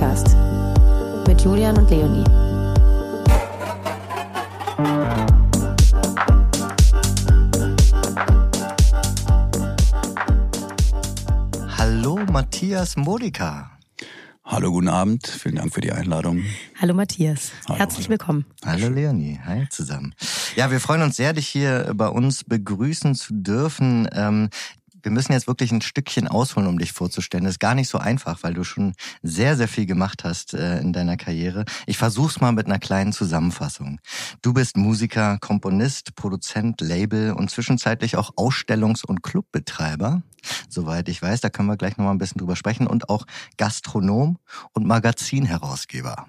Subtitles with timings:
[0.00, 0.36] Feierkultur-Podcast
[1.28, 2.24] mit Julian und Leonie.
[11.76, 13.70] Hallo Matthias Modika.
[14.44, 15.28] Hallo, guten Abend.
[15.28, 16.42] Vielen Dank für die Einladung.
[16.80, 17.52] Hallo Matthias.
[17.68, 18.10] Hallo, Herzlich hallo.
[18.10, 18.46] willkommen.
[18.64, 19.38] Hallo Leonie.
[19.44, 20.14] Hi zusammen.
[20.56, 24.08] Ja, wir freuen uns sehr, dich hier bei uns begrüßen zu dürfen.
[24.12, 24.48] Ähm,
[25.02, 27.44] wir müssen jetzt wirklich ein Stückchen ausholen, um dich vorzustellen.
[27.44, 30.78] Das ist gar nicht so einfach, weil du schon sehr, sehr viel gemacht hast äh,
[30.80, 31.64] in deiner Karriere.
[31.86, 34.00] Ich versuch's mal mit einer kleinen Zusammenfassung.
[34.42, 40.22] Du bist Musiker, Komponist, Produzent, Label und zwischenzeitlich auch Ausstellungs- und Clubbetreiber.
[40.68, 42.86] Soweit ich weiß, da können wir gleich nochmal ein bisschen drüber sprechen.
[42.86, 43.26] Und auch
[43.56, 44.38] Gastronom
[44.72, 46.26] und Magazinherausgeber.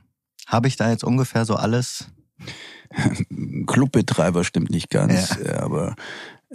[0.48, 2.08] Habe ich da jetzt ungefähr so alles?
[3.68, 5.96] Clubbetreiber stimmt nicht ganz, äh, aber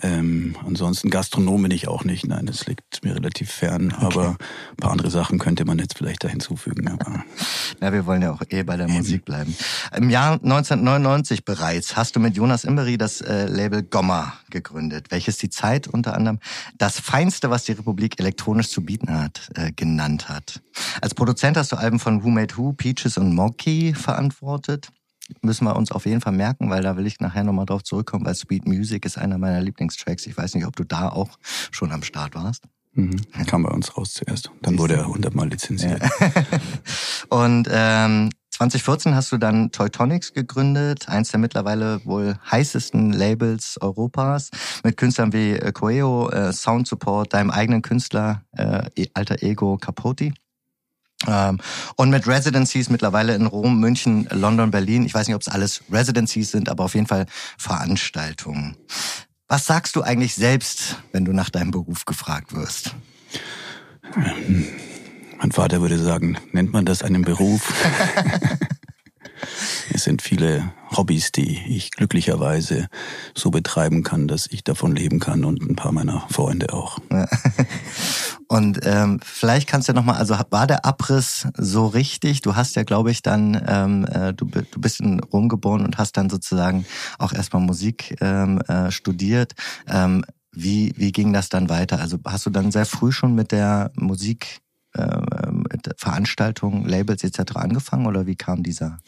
[0.02, 2.26] ähm, ansonsten Gastronom bin ich auch nicht.
[2.26, 3.92] Nein, das liegt mir relativ fern.
[3.92, 4.36] Aber
[4.72, 6.88] ein paar andere Sachen könnte man jetzt vielleicht da hinzufügen.
[6.88, 7.24] Aber
[7.80, 9.56] Na, wir wollen ja auch eh bei der Musik bleiben.
[9.96, 15.38] Im Jahr 1999 bereits hast du mit Jonas Imbery das äh, Label Gomma gegründet, welches
[15.38, 16.40] die Zeit unter anderem
[16.76, 20.62] das Feinste, was die Republik elektronisch zu bieten hat, äh, genannt hat.
[21.00, 24.90] Als Produzent hast du Alben von Who Made Who, Peaches und Monkey verantwortet.
[25.42, 28.24] Müssen wir uns auf jeden Fall merken, weil da will ich nachher nochmal drauf zurückkommen,
[28.24, 30.26] weil Sweet Music ist einer meiner Lieblingstracks.
[30.26, 31.38] Ich weiß nicht, ob du da auch
[31.70, 32.64] schon am Start warst.
[32.94, 33.46] mhm.
[33.46, 34.50] kam bei uns raus zuerst.
[34.62, 36.02] Dann wurde er hundertmal lizenziert.
[37.28, 44.50] Und ähm, 2014 hast du dann Teutonics gegründet, eins der mittlerweile wohl heißesten Labels Europas,
[44.82, 49.76] mit Künstlern wie äh, Coeo, äh, Sound Support, deinem eigenen Künstler, äh, e- alter Ego
[49.76, 50.32] Capote.
[51.26, 51.58] Ähm,
[51.96, 55.04] und mit Residencies mittlerweile in Rom, München, London, Berlin.
[55.04, 57.26] Ich weiß nicht, ob es alles Residencies sind, aber auf jeden Fall
[57.58, 58.76] Veranstaltungen.
[59.48, 62.94] Was sagst du eigentlich selbst, wenn du nach deinem Beruf gefragt wirst?
[65.38, 67.72] Mein Vater würde sagen, nennt man das einen Beruf?
[69.92, 72.88] es sind viele Hobbys, die ich glücklicherweise
[73.34, 76.98] so betreiben kann, dass ich davon leben kann und ein paar meiner Freunde auch.
[78.48, 82.42] Und ähm, vielleicht kannst du noch mal, also war der Abriss so richtig?
[82.42, 85.98] Du hast ja, glaube ich, dann, ähm, äh, du, du bist in Rom geboren und
[85.98, 86.86] hast dann sozusagen
[87.18, 89.54] auch erstmal Musik ähm, äh, studiert.
[89.88, 92.00] Ähm, wie, wie ging das dann weiter?
[92.00, 94.60] Also hast du dann sehr früh schon mit der Musik,
[95.96, 97.56] Veranstaltungen, Labels etc.
[97.56, 98.98] angefangen oder wie kam dieser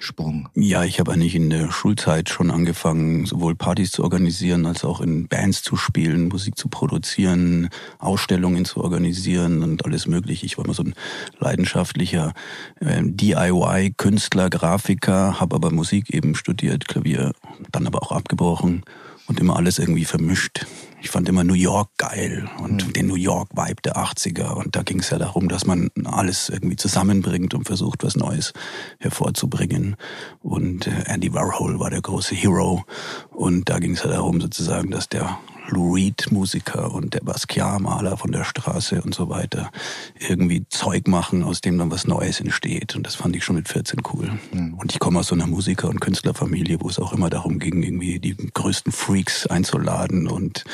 [0.00, 0.48] Sprung?
[0.54, 5.00] Ja, ich habe eigentlich in der Schulzeit schon angefangen, sowohl Partys zu organisieren, als auch
[5.00, 10.46] in Bands zu spielen, Musik zu produzieren, Ausstellungen zu organisieren und alles mögliche.
[10.46, 10.94] Ich war immer so ein
[11.38, 12.32] leidenschaftlicher
[12.80, 17.32] äh, DIY-Künstler, Grafiker, habe aber Musik eben studiert, Klavier,
[17.72, 18.82] dann aber auch abgebrochen
[19.28, 20.66] und immer alles irgendwie vermischt.
[21.00, 24.54] Ich fand immer New York geil und den New York-Vibe der 80er.
[24.54, 28.52] Und da ging es ja darum, dass man alles irgendwie zusammenbringt und versucht, was Neues
[28.98, 29.96] hervorzubringen.
[30.40, 32.84] Und äh, Andy Warhol war der große Hero.
[33.30, 37.80] Und da ging es ja darum, sozusagen, dass der Lou Reed Musiker und der Basquiat
[37.80, 39.70] Maler von der Straße und so weiter
[40.18, 42.96] irgendwie Zeug machen, aus dem dann was Neues entsteht.
[42.96, 44.38] Und das fand ich schon mit 14 cool.
[44.78, 47.82] Und ich komme aus so einer Musiker- und Künstlerfamilie, wo es auch immer darum ging,
[47.82, 50.64] irgendwie die größten Freaks einzuladen und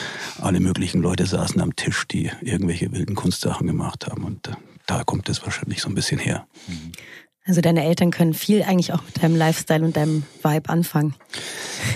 [0.40, 4.24] alle möglichen Leute saßen am Tisch, die irgendwelche wilden Kunstsachen gemacht haben.
[4.24, 4.52] Und äh,
[4.86, 6.46] da kommt es wahrscheinlich so ein bisschen her.
[7.46, 11.14] Also deine Eltern können viel eigentlich auch mit deinem Lifestyle und deinem Vibe anfangen,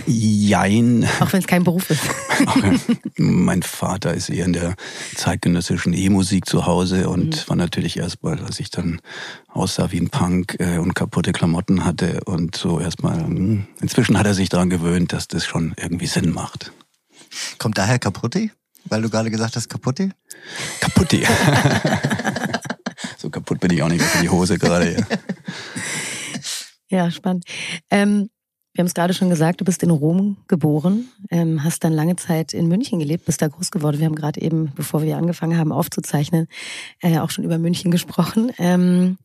[0.06, 1.08] Jein.
[1.20, 2.02] auch wenn es kein Beruf ist.
[3.16, 4.74] mein Vater ist eher in der
[5.14, 9.00] zeitgenössischen E-Musik zu Hause und war natürlich erstmal, als ich dann
[9.48, 14.26] aussah wie ein Punk äh, und kaputte Klamotten hatte und so erstmal, hm, inzwischen hat
[14.26, 16.72] er sich daran gewöhnt, dass das schon irgendwie Sinn macht.
[17.58, 18.50] Kommt daher Capote?
[18.84, 20.10] Weil du gerade gesagt hast Capote?
[20.80, 21.26] Kaputti.
[23.30, 24.92] kaputt bin ich auch nicht für die Hose gerade.
[24.92, 25.06] Ja.
[26.90, 27.44] Ja, spannend.
[27.90, 28.30] Ähm,
[28.72, 32.16] wir haben es gerade schon gesagt, du bist in Rom geboren, ähm, hast dann lange
[32.16, 33.98] Zeit in München gelebt, bist da groß geworden.
[33.98, 36.46] Wir haben gerade eben, bevor wir angefangen haben aufzuzeichnen,
[37.02, 38.52] äh, auch schon über München gesprochen.
[38.56, 39.18] Ähm,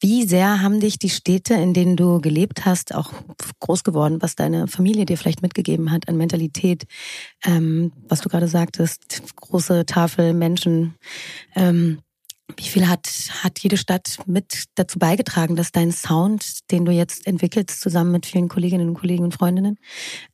[0.00, 3.12] wie sehr haben dich die Städte, in denen du gelebt hast, auch
[3.60, 6.84] groß geworden, was deine Familie dir vielleicht mitgegeben hat an Mentalität,
[7.44, 10.94] ähm, was du gerade sagtest, große Tafel, Menschen,
[11.54, 11.98] ähm,
[12.56, 13.08] wie viel hat,
[13.42, 18.26] hat jede Stadt mit dazu beigetragen, dass dein Sound, den du jetzt entwickelst, zusammen mit
[18.26, 19.78] vielen Kolleginnen und Kollegen und Freundinnen,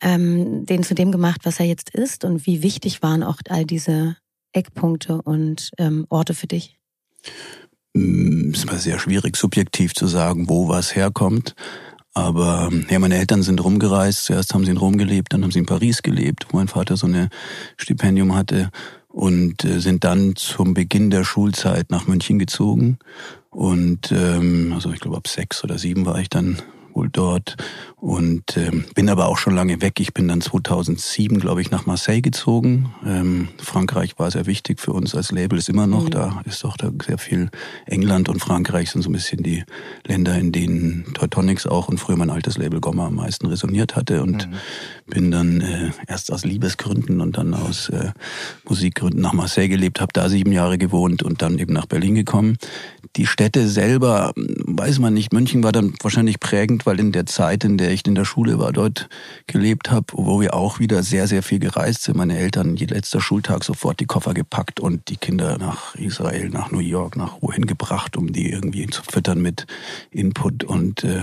[0.00, 2.24] ähm, den zu dem gemacht, was er jetzt ist?
[2.24, 4.16] Und wie wichtig waren auch all diese
[4.52, 6.78] Eckpunkte und ähm, Orte für dich?
[7.94, 11.54] Mm, Es war sehr schwierig, subjektiv zu sagen, wo was herkommt.
[12.14, 14.24] Aber ja, meine Eltern sind rumgereist.
[14.24, 16.96] Zuerst haben sie in Rom gelebt, dann haben sie in Paris gelebt, wo mein Vater
[16.96, 17.28] so ein
[17.76, 18.70] Stipendium hatte.
[19.08, 22.98] Und äh, sind dann zum Beginn der Schulzeit nach München gezogen.
[23.50, 26.58] Und ähm, also ich glaube ab sechs oder sieben war ich dann
[26.92, 27.56] wohl dort
[28.00, 29.98] und ähm, bin aber auch schon lange weg.
[29.98, 32.92] Ich bin dann 2007, glaube ich, nach Marseille gezogen.
[33.04, 36.04] Ähm, Frankreich war sehr wichtig für uns als Label, ist immer noch.
[36.04, 36.10] Mhm.
[36.10, 37.50] Da ist doch da sehr viel.
[37.86, 39.64] England und Frankreich sind so ein bisschen die
[40.06, 44.22] Länder, in denen Teutonics auch und früher mein altes Label Gomma am meisten resoniert hatte
[44.22, 44.54] und mhm.
[45.06, 48.12] bin dann äh, erst aus Liebesgründen und dann aus äh,
[48.68, 52.58] Musikgründen nach Marseille gelebt, habe da sieben Jahre gewohnt und dann eben nach Berlin gekommen.
[53.16, 55.32] Die Städte selber, weiß man nicht.
[55.32, 58.58] München war dann wahrscheinlich prägend, weil in der Zeit, in der ich in der Schule
[58.58, 59.08] war, dort
[59.46, 62.16] gelebt habe, wo wir auch wieder sehr, sehr viel gereist sind.
[62.16, 66.70] Meine Eltern, je letzter Schultag sofort die Koffer gepackt und die Kinder nach Israel, nach
[66.70, 69.66] New York, nach wohin gebracht, um die irgendwie zu füttern mit
[70.10, 71.22] Input und äh,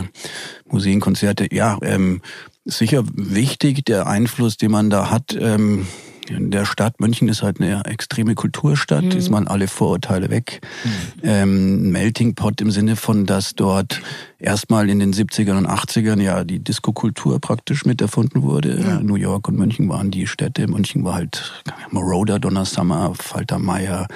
[0.70, 1.48] Museenkonzerte.
[1.54, 2.22] Ja, ähm,
[2.66, 5.38] sicher wichtig, der Einfluss, den man da hat.
[5.40, 5.88] Ähm,
[6.30, 9.12] der Stadt München ist halt eine extreme Kulturstadt, mhm.
[9.12, 10.62] ist man alle Vorurteile weg.
[10.84, 10.90] Mhm.
[11.24, 14.02] Ähm, Melting Pot im Sinne von, dass dort
[14.40, 18.80] erstmal in den 70ern und 80ern ja die Disco-Kultur praktisch mit erfunden wurde.
[18.80, 19.00] Ja.
[19.00, 20.68] New York und München waren die Städte.
[20.68, 24.08] München war halt Moroder, Donna Summer, Falter Meyer,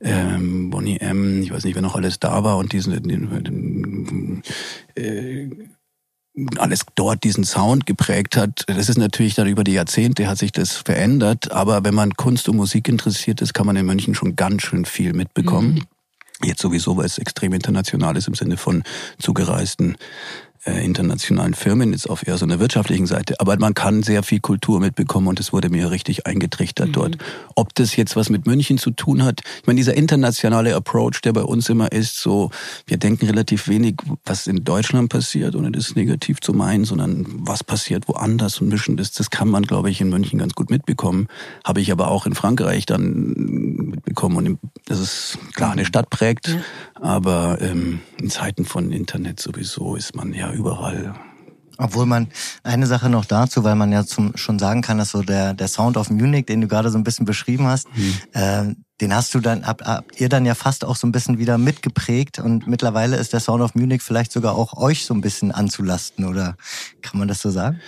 [0.00, 4.42] ähm, Bonnie M., ich weiß nicht, wer noch alles da war und diesen, den, den,
[4.94, 5.48] äh,
[6.56, 8.64] alles dort diesen Sound geprägt hat.
[8.66, 12.48] Das ist natürlich dann über die Jahrzehnte hat sich das verändert, aber wenn man Kunst
[12.48, 15.74] und Musik interessiert ist, kann man in München schon ganz schön viel mitbekommen.
[15.74, 15.82] Mhm.
[16.46, 18.82] Jetzt sowieso, weil es extrem international ist im Sinne von
[19.18, 19.96] zugereisten
[20.72, 23.40] internationalen Firmen, jetzt auf eher so einer wirtschaftlichen Seite.
[23.40, 26.92] Aber man kann sehr viel Kultur mitbekommen und es wurde mir richtig eingetrichtert mhm.
[26.92, 27.18] dort.
[27.54, 31.32] Ob das jetzt was mit München zu tun hat, ich meine, dieser internationale Approach, der
[31.32, 32.50] bei uns immer ist, so,
[32.86, 37.62] wir denken relativ wenig, was in Deutschland passiert, ohne das negativ zu meinen, sondern was
[37.62, 41.28] passiert woanders und mischen das, das kann man, glaube ich, in München ganz gut mitbekommen.
[41.64, 43.34] Habe ich aber auch in Frankreich dann
[43.90, 46.56] mitbekommen und das ist klar, eine Stadt prägt, ja.
[47.04, 51.14] Aber ähm, in Zeiten von Internet sowieso ist man ja überall.
[51.76, 52.28] Obwohl man
[52.62, 55.68] eine Sache noch dazu, weil man ja zum, schon sagen kann, dass so der der
[55.68, 58.14] Sound of Munich, den du gerade so ein bisschen beschrieben hast, hm.
[58.32, 61.38] äh, den hast du dann habt, habt ihr dann ja fast auch so ein bisschen
[61.38, 65.20] wieder mitgeprägt und mittlerweile ist der Sound of Munich vielleicht sogar auch euch so ein
[65.20, 66.56] bisschen anzulasten oder
[67.02, 67.80] kann man das so sagen?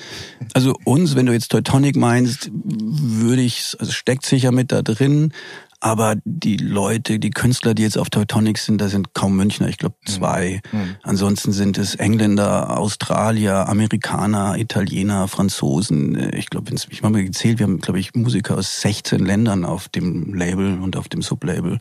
[0.52, 5.32] Also uns, wenn du jetzt Teutonic meinst, würde ich, also steckt sicher mit da drin,
[5.80, 9.78] aber die Leute, die Künstler, die jetzt auf Teutonic sind, da sind kaum Münchner, ich
[9.78, 10.10] glaube mhm.
[10.10, 10.60] zwei.
[10.72, 10.96] Mhm.
[11.02, 16.32] Ansonsten sind es Engländer, Australier, Amerikaner, Italiener, Franzosen.
[16.34, 19.88] Ich glaube, ich habe mal gezählt, wir haben, glaube ich, Musiker aus 16 Ländern auf
[19.88, 21.78] dem Label und auf dem Sublabel.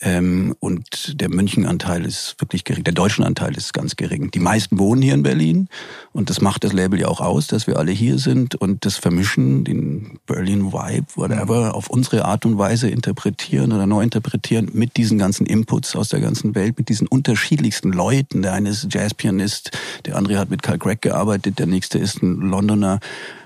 [0.00, 2.84] Ähm, und der München-Anteil ist wirklich gering.
[2.84, 4.30] Der deutsche Anteil ist ganz gering.
[4.30, 5.68] Die meisten wohnen hier in Berlin
[6.12, 8.96] und das macht das Label ja auch aus, dass wir alle hier sind und das
[8.96, 14.96] Vermischen, den Berlin Vibe, whatever, auf unsere Art und Weise interpretieren oder neu interpretieren mit
[14.96, 18.42] diesen ganzen Inputs aus der ganzen Welt, mit diesen unterschiedlichsten Leuten.
[18.42, 19.70] Der eine ist Jazzpianist,
[20.06, 23.00] der andere hat mit Carl Gregg gearbeitet, der nächste ist ein Londoner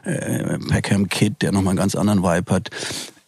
[0.05, 2.71] äh, Peckham Kid, der nochmal einen ganz anderen Vibe hat.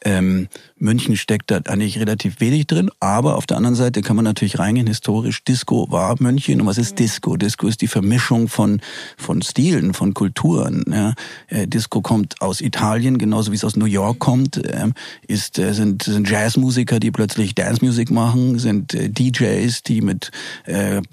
[0.03, 0.49] Ähm,
[0.81, 4.59] München steckt da eigentlich relativ wenig drin, aber auf der anderen Seite kann man natürlich
[4.59, 6.61] reingehen, historisch, Disco war München.
[6.61, 7.37] Und was ist Disco?
[7.37, 8.81] Disco ist die Vermischung von,
[9.17, 10.85] von Stilen, von Kulturen.
[10.91, 11.15] Ja.
[11.49, 14.89] Äh, Disco kommt aus Italien, genauso wie es aus New York kommt, äh,
[15.29, 20.31] ist, äh, sind, sind Jazzmusiker, die plötzlich Dancemusik machen, sind äh, DJs, die mit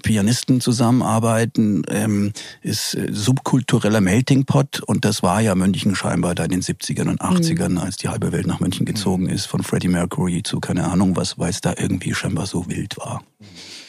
[0.02, 2.32] Pianisten zusammenarbeiten, ähm,
[2.62, 7.20] ist subkultureller Melting Pot und das war ja München scheinbar da in den 70ern und
[7.20, 7.78] 80ern, mhm.
[7.78, 11.38] als die halbe Welt nach München gezogen ist von Freddie Mercury zu keine Ahnung was,
[11.38, 13.22] weil es da irgendwie scheinbar so wild war.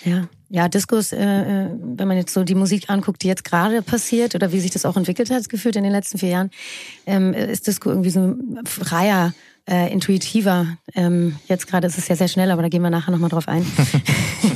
[0.03, 3.81] Ja, ja, Discos, äh, äh, wenn man jetzt so die Musik anguckt, die jetzt gerade
[3.81, 6.51] passiert oder wie sich das auch entwickelt hat, gefühlt in den letzten vier Jahren,
[7.05, 8.35] ähm, ist Disco irgendwie so
[8.65, 9.33] freier,
[9.69, 10.65] äh, intuitiver.
[10.95, 13.47] Ähm, jetzt gerade ist es ja sehr schnell, aber da gehen wir nachher nochmal drauf
[13.47, 13.63] ein.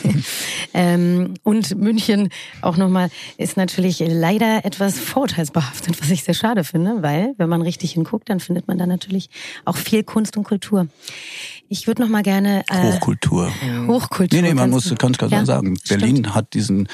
[0.74, 2.30] ähm, und München
[2.62, 7.62] auch nochmal ist natürlich leider etwas vorurteilsbehaftet, was ich sehr schade finde, weil wenn man
[7.62, 9.30] richtig hinguckt, dann findet man da natürlich
[9.66, 10.88] auch viel Kunst und Kultur.
[11.70, 13.52] Ich würde noch mal gerne äh, Hochkultur.
[13.88, 14.42] Hochkultur.
[14.42, 16.36] Nee, nee, man muss ganz klar ja, sagen, Berlin stimmt.
[16.36, 16.88] hat diesen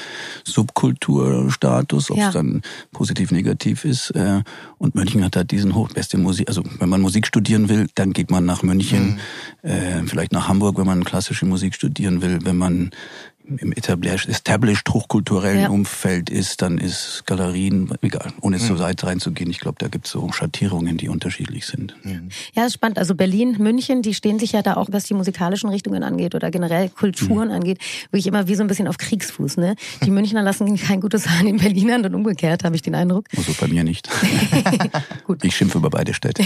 [0.44, 2.30] Subkulturstatus, ob es ja.
[2.30, 4.42] dann positiv negativ ist äh,
[4.78, 8.30] und München hat halt diesen hochbeste Musik, also wenn man Musik studieren will, dann geht
[8.30, 9.20] man nach München,
[9.62, 9.68] mhm.
[9.68, 12.90] äh, vielleicht nach Hamburg, wenn man klassische Musik studieren will, wenn man
[13.58, 15.68] im established hochkulturellen ja.
[15.68, 18.60] Umfeld ist, dann ist Galerien, egal, ohne mhm.
[18.60, 21.94] so weit reinzugehen, ich glaube, da gibt es so Schattierungen, die unterschiedlich sind.
[22.54, 22.98] Ja, ist spannend.
[22.98, 26.50] Also Berlin, München, die stehen sich ja da auch, was die musikalischen Richtungen angeht oder
[26.50, 27.54] generell Kulturen mhm.
[27.54, 27.78] angeht,
[28.10, 29.56] wirklich immer wie so ein bisschen auf Kriegsfuß.
[29.56, 29.74] Ne?
[30.04, 33.26] Die Münchner lassen kein gutes Haar in den Berlinern und umgekehrt, habe ich den Eindruck.
[33.36, 34.08] Also bei mir nicht.
[35.26, 35.44] Gut.
[35.44, 36.44] Ich schimpfe über beide Städte.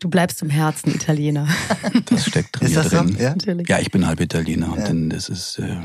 [0.00, 1.48] Du bleibst im Herzen Italiener.
[2.06, 2.68] Das steckt drin.
[2.68, 3.12] Ist das drin.
[3.16, 3.22] so?
[3.22, 3.30] Ja?
[3.30, 3.68] Natürlich.
[3.68, 4.84] Ja, ich bin halb Italiener und Ja.
[4.86, 5.76] dann das ist äh,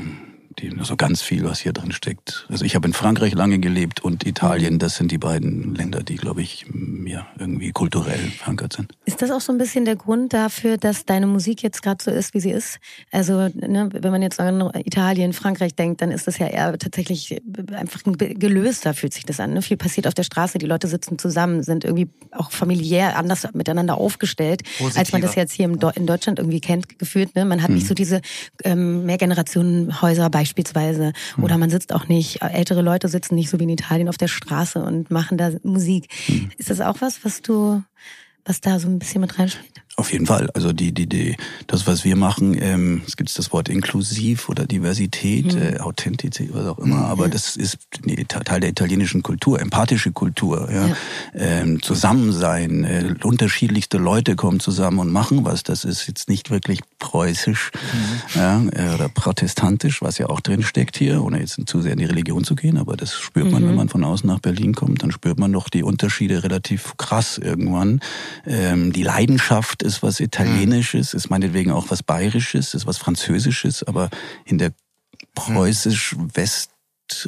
[0.58, 2.46] die, so ganz viel, was hier drin steckt.
[2.48, 6.16] Also ich habe in Frankreich lange gelebt und Italien, das sind die beiden Länder, die,
[6.16, 8.92] glaube ich, mir irgendwie kulturell verankert sind.
[9.04, 12.10] Ist das auch so ein bisschen der Grund dafür, dass deine Musik jetzt gerade so
[12.10, 12.78] ist, wie sie ist?
[13.10, 17.40] Also, ne, wenn man jetzt an Italien, Frankreich denkt, dann ist das ja eher tatsächlich
[17.72, 19.54] einfach ein gelöster, fühlt sich das an.
[19.54, 19.62] Ne?
[19.62, 23.96] Viel passiert auf der Straße, die Leute sitzen zusammen, sind irgendwie auch familiär anders miteinander
[23.96, 24.62] aufgestellt,
[24.94, 25.40] als man das Positiver.
[25.40, 27.34] jetzt hier in Deutschland irgendwie kennt, gefühlt.
[27.34, 27.44] Ne?
[27.44, 28.20] Man hat nicht so diese
[28.64, 31.12] ähm, Mehrgenerationenhäuser beispielsweise.
[31.40, 34.28] Oder man sitzt auch nicht, ältere Leute sitzen nicht so wie in Italien auf der
[34.28, 36.08] Straße und machen da Musik.
[36.58, 37.82] Ist das auch was, was du,
[38.44, 39.82] was da so ein bisschen mit reinspielt?
[39.96, 40.48] Auf jeden Fall.
[40.54, 44.66] Also die, die, die, das, was wir machen, ähm, es gibt das Wort inklusiv oder
[44.66, 50.10] Diversität, äh, Authentizität, was auch immer, aber das ist nee, Teil der italienischen Kultur, empathische
[50.10, 50.86] Kultur, ja.
[50.86, 50.96] Ja.
[51.34, 55.62] Ähm, Zusammensein, äh, unterschiedlichste Leute kommen zusammen und machen was.
[55.62, 57.70] Das ist jetzt nicht wirklich preußisch
[58.34, 61.98] ja, äh, oder protestantisch, was ja auch drin steckt hier, ohne jetzt zu sehr in
[61.98, 65.02] die Religion zu gehen, aber das spürt man, wenn man von außen nach Berlin kommt,
[65.02, 68.00] dann spürt man doch die Unterschiede relativ krass irgendwann.
[68.46, 74.10] Ähm, die Leidenschaft ist was Italienisches, ist meinetwegen auch was Bayerisches, ist was Französisches, aber
[74.44, 74.72] in der
[75.34, 76.71] preußisch-west ähm,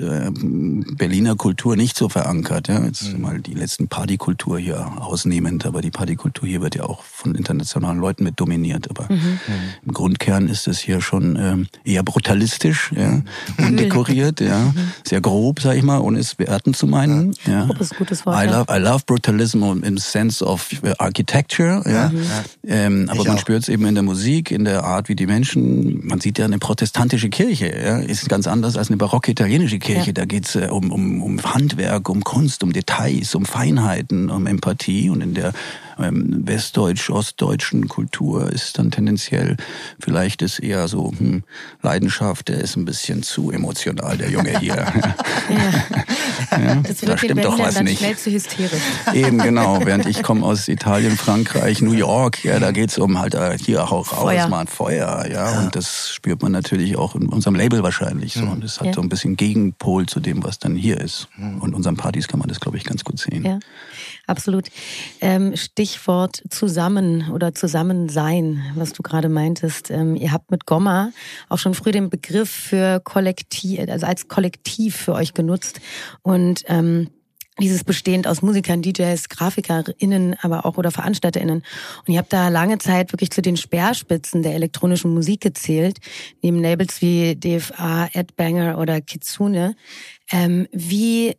[0.01, 2.69] Berliner Kultur nicht so verankert.
[2.69, 2.85] Ja?
[2.85, 7.35] Jetzt mal die letzten Partykultur hier ausnehmend, aber die Partykultur hier wird ja auch von
[7.35, 8.89] internationalen Leuten mit dominiert.
[8.91, 13.23] Aber im Grundkern ist es hier schon ähm, eher brutalistisch, ja?
[13.59, 14.73] undekoriert, ja,
[15.07, 17.35] sehr grob, sag ich mal, ohne es werten zu meinen.
[17.47, 17.67] Ja.
[17.67, 21.83] Grob ist ein gutes Wort, I love, I love brutalism im sense of äh, architecture,
[21.87, 22.13] ja.
[22.67, 25.27] Ähm, aber Ich man spürt es eben in der Musik, in der Art, wie die
[25.27, 29.64] Menschen, man sieht ja eine protestantische Kirche, ja, ist ganz anders als eine barocke italienische
[29.67, 30.07] Kirche.
[30.09, 30.13] Ja.
[30.13, 35.11] Da geht's äh, um, um, um Handwerk, um Kunst, um Details, um Feinheiten, um Empathie.
[35.11, 35.53] Und in der
[35.99, 39.57] ähm, westdeutsch-ostdeutschen Kultur ist dann tendenziell
[40.01, 41.45] vielleicht ist eher so hm,
[41.83, 44.87] Leidenschaft, der ist ein bisschen zu emotional, der Junge hier.
[46.51, 46.77] Ja.
[46.77, 47.99] Das da stimmt doch was dann nicht.
[47.99, 48.81] schnell zu hysterisch.
[49.13, 49.81] Eben, genau.
[49.85, 53.91] Während ich komme aus Italien, Frankreich, New York, ja, da geht's um halt äh, hier
[53.91, 55.61] auch raus, mal ein Feuer, ja.
[55.63, 58.45] Und das spürt man natürlich auch in unserem Label wahrscheinlich so.
[58.45, 58.93] Und das hat Ja.
[58.95, 61.29] so ein bisschen Gegenpol zu dem, was dann hier ist.
[61.61, 63.45] Und unseren Partys kann man das, glaube ich, ganz gut sehen.
[63.45, 63.59] Ja,
[64.27, 64.69] absolut.
[65.21, 69.91] Ähm, Stichwort zusammen oder Zusammensein, was du gerade meintest.
[69.91, 71.11] Ähm, ihr habt mit Gomma
[71.51, 75.83] auch schon früh den Begriff für Kollektiv, also als Kollektiv für euch genutzt.
[76.23, 77.11] Und ähm,
[77.61, 81.63] dieses bestehend aus Musikern, DJs, GrafikerInnen, aber auch oder VeranstalterInnen.
[82.07, 85.99] Und ihr habt da lange Zeit wirklich zu den Speerspitzen der elektronischen Musik gezählt,
[86.41, 89.77] neben Labels wie DFA, Adbanger oder Kitsune.
[90.33, 91.37] Ähm, wie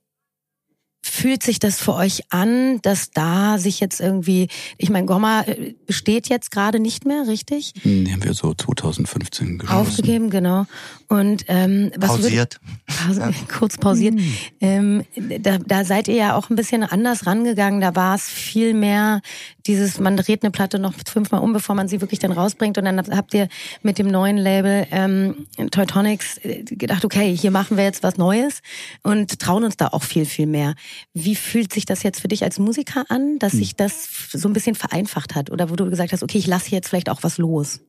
[1.08, 4.48] fühlt sich das für euch an, dass da sich jetzt irgendwie,
[4.78, 7.74] ich meine, Gomma äh, besteht jetzt gerade nicht mehr, richtig?
[7.84, 9.88] Den haben wir so 2015 geschlossen.
[9.88, 10.66] Aufgegeben, genau.
[11.08, 12.60] Und ähm, was würd- Pausiert.
[12.88, 14.20] Pause, kurz pausiert.
[14.60, 15.04] Ähm,
[15.40, 17.82] da, da seid ihr ja auch ein bisschen anders rangegangen.
[17.82, 19.22] Da war es viel mehr
[19.68, 22.78] dieses, man dreht eine Platte noch fünfmal um, bevor man sie wirklich dann rausbringt.
[22.78, 23.48] Und dann habt ihr
[23.84, 28.62] mit dem neuen Label ähm, Teutonics äh, gedacht, okay, hier machen wir jetzt was Neues
[29.04, 30.76] und trauen uns da auch viel, viel mehr.
[31.14, 34.54] Wie fühlt sich das jetzt für dich als Musiker an, dass sich das so ein
[34.54, 35.52] bisschen vereinfacht hat?
[35.52, 37.82] Oder wo du gesagt hast, okay, ich lasse jetzt vielleicht auch was los?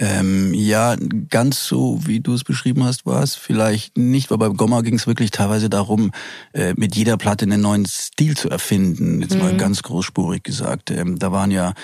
[0.00, 0.94] Ähm, ja,
[1.28, 4.94] ganz so, wie du es beschrieben hast, war es vielleicht nicht, weil bei Gomma ging
[4.94, 6.12] es wirklich teilweise darum,
[6.52, 9.20] äh, mit jeder Platte einen neuen Stil zu erfinden.
[9.20, 10.92] Jetzt mal ganz großspurig gesagt.
[10.92, 11.74] Ähm, da waren ja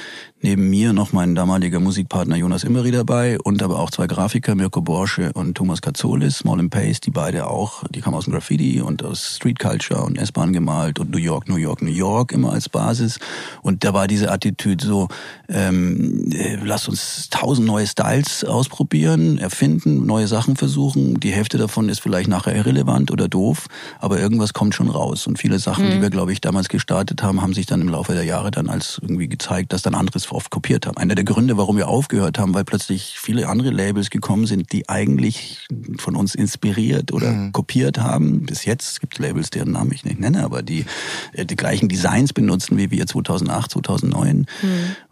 [0.44, 4.82] neben mir noch mein damaliger Musikpartner Jonas Immery dabei und aber auch zwei Grafiker, Mirko
[4.82, 8.82] Borsche und Thomas Katzolis, Small and Pace, die beide auch, die kamen aus dem Graffiti
[8.82, 12.52] und aus Street Culture und S-Bahn gemalt und New York, New York, New York immer
[12.52, 13.18] als Basis.
[13.62, 15.08] Und da war diese Attitüde so,
[15.48, 21.20] ähm, äh, lass uns tausend neue Styles ausprobieren, erfinden, neue Sachen versuchen.
[21.20, 23.66] Die Hälfte davon ist vielleicht nachher irrelevant oder doof,
[23.98, 25.26] aber irgendwas kommt schon raus.
[25.26, 28.12] Und viele Sachen, die wir, glaube ich, damals gestartet haben, haben sich dann im Laufe
[28.12, 30.98] der Jahre dann als irgendwie gezeigt, dass dann anderes oft kopiert haben.
[30.98, 34.88] Einer der Gründe, warum wir aufgehört haben, weil plötzlich viele andere Labels gekommen sind, die
[34.88, 35.66] eigentlich
[35.98, 38.44] von uns inspiriert oder kopiert haben.
[38.44, 40.84] Bis jetzt gibt es Labels, deren Namen ich nicht nenne, aber die
[41.32, 44.46] äh, die gleichen Designs benutzen wie wir 2008, 2009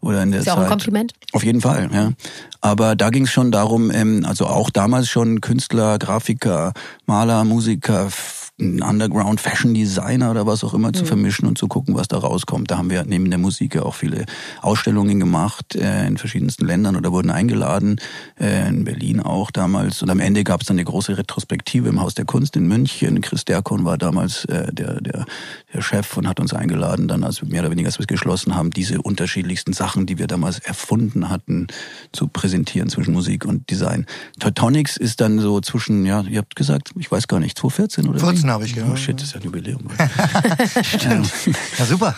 [0.01, 0.65] oder in der Ist ja auch Zeit.
[0.65, 1.13] ein Kompliment.
[1.33, 2.13] Auf jeden Fall, ja.
[2.61, 6.73] Aber da ging es schon darum, ähm, also auch damals schon Künstler, Grafiker,
[7.07, 8.09] Maler, Musiker,
[8.61, 10.95] Underground Fashion Designer oder was auch immer mhm.
[10.95, 12.71] zu vermischen und zu gucken, was da rauskommt.
[12.71, 14.27] Da haben wir neben der Musik ja auch viele
[14.61, 17.99] Ausstellungen gemacht äh, in verschiedensten Ländern oder wurden eingeladen,
[18.39, 20.03] äh, in Berlin auch damals.
[20.03, 23.21] Und am Ende gab es dann eine große Retrospektive im Haus der Kunst in München.
[23.23, 25.25] Chris Derkon war damals äh, der, der,
[25.73, 28.55] der Chef und hat uns eingeladen, dann als mehr oder weniger, als wir es geschlossen
[28.55, 31.69] haben, diese unterschiedlichsten Sachen, die wir damals erfunden hatten,
[32.13, 34.07] zu präsentieren zwischen Musik und Design.
[34.39, 38.21] Teutonics ist dann so zwischen, ja, ihr habt gesagt, ich weiß gar nicht, 2014 oder
[38.21, 38.93] 14 habe ich gehört.
[38.93, 39.83] Oh shit, das ist ja ein Jubiläum.
[40.83, 41.33] Stimmt.
[41.79, 42.15] Ja, super.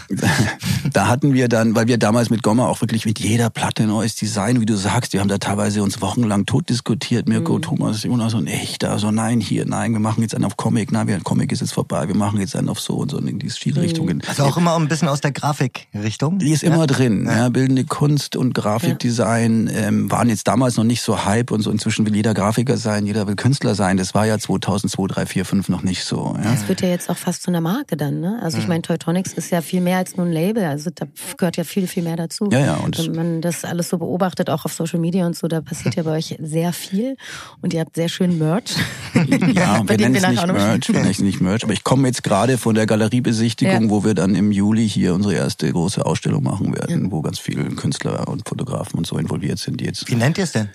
[0.92, 4.14] Da hatten wir dann, weil wir damals mit Gomma auch wirklich mit jeder Platte neues
[4.14, 7.62] Design, wie du sagst, wir haben da teilweise uns wochenlang tot diskutiert, Mirko, mhm.
[7.62, 10.92] Thomas, Jonas und ich, da so, nein, hier, nein, wir machen jetzt einen auf Comic,
[10.92, 13.38] nein, wir, Comic ist jetzt vorbei, wir machen jetzt einen auf so und so in
[13.38, 14.22] die Stilrichtungen.
[14.26, 16.38] Also auch immer ein bisschen aus der Grafikrichtung?
[16.38, 16.72] Die ist ja?
[16.72, 17.36] immer drin, ja.
[17.36, 17.48] ja.
[17.48, 22.06] bildende Kunst und Grafikdesign ähm, waren jetzt damals noch nicht so Hype und so, inzwischen
[22.06, 25.68] will jeder Grafiker sein, jeder will Künstler sein, das war ja 2002, 3, 4, 5
[25.68, 26.13] noch nicht so.
[26.16, 26.52] Ja.
[26.52, 28.38] Das wird ja jetzt auch fast zu einer Marke dann, ne?
[28.42, 31.06] Also ich meine, Teutonics ist ja viel mehr als nur ein Label, also da
[31.36, 32.48] gehört ja viel, viel mehr dazu.
[32.52, 32.74] Ja, ja.
[32.76, 35.94] Und Wenn man das alles so beobachtet, auch auf Social Media und so, da passiert
[35.96, 37.16] ja bei euch sehr viel
[37.62, 38.74] und ihr habt sehr schön Merch.
[39.54, 42.22] Ja, wir nennen es nicht Merch, wir nennen es nicht Merch, aber ich komme jetzt
[42.22, 43.90] gerade von der Galeriebesichtigung, ja.
[43.90, 47.10] wo wir dann im Juli hier unsere erste große Ausstellung machen werden, ja.
[47.10, 50.08] wo ganz viele Künstler und Fotografen und so involviert sind, die jetzt.
[50.08, 50.68] Wie nennt ihr es denn?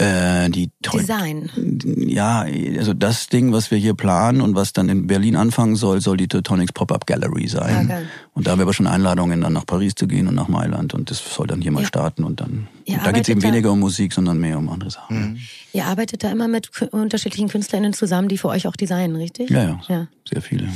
[0.00, 1.50] Äh, die Design.
[1.96, 2.46] Ja,
[2.78, 6.16] also das Ding, was wir hier planen und was dann in Berlin anfangen soll, soll
[6.16, 7.88] die Teutonics Pop-Up Gallery sein.
[7.88, 7.98] Ja,
[8.32, 10.94] und da haben wir aber schon Einladungen, dann nach Paris zu gehen und nach Mailand
[10.94, 12.68] und das soll dann hier mal starten und dann.
[12.86, 15.32] Und da geht es eben weniger um Musik, sondern mehr um andere Sachen.
[15.32, 15.38] Mhm.
[15.72, 19.50] Ihr arbeitet da immer mit unterschiedlichen KünstlerInnen zusammen, die für euch auch designen, richtig?
[19.50, 20.08] Ja, ja, ja.
[20.28, 20.68] sehr viele.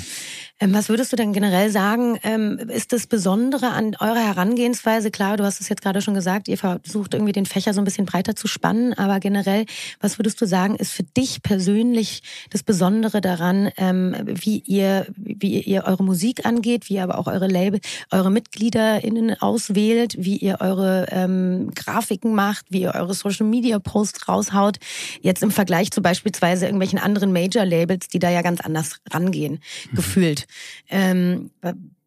[0.63, 5.11] Ähm, was würdest du denn generell sagen, ähm, ist das Besondere an eurer Herangehensweise?
[5.11, 7.85] Klar, du hast es jetzt gerade schon gesagt, ihr versucht irgendwie den Fächer so ein
[7.85, 9.67] bisschen breiter zu spannen, aber generell,
[10.01, 15.61] was würdest du sagen, ist für dich persönlich das Besondere daran, ähm, wie ihr, wie
[15.63, 17.81] ihr eure Musik angeht, wie ihr aber auch eure Label,
[18.13, 24.29] eure MitgliederInnen auswählt, wie ihr eure ähm, Grafiken macht, wie ihr eure Social Media Posts
[24.29, 24.77] raushaut,
[25.23, 29.55] jetzt im Vergleich zu beispielsweise irgendwelchen anderen Major Labels, die da ja ganz anders rangehen,
[29.91, 29.97] mhm.
[29.97, 30.47] gefühlt.
[30.89, 31.51] Ähm,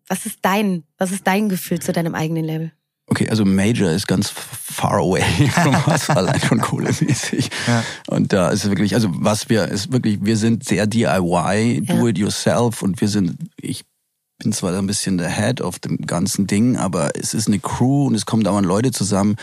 [0.07, 2.71] was ist dein, was ist dein Gefühl zu deinem eigenen Label?
[3.07, 7.49] Okay, also Major ist ganz far away from us, allein schon kohlemäßig.
[7.67, 7.83] Ja.
[8.07, 11.93] Und da ist es wirklich, also was wir, ist wirklich, wir sind sehr DIY, do
[11.93, 12.07] ja.
[12.07, 13.85] it yourself und wir sind, ich
[14.39, 18.07] bin zwar ein bisschen der Head of dem ganzen Ding, aber es ist eine Crew
[18.07, 19.35] und es kommen dauernd Leute zusammen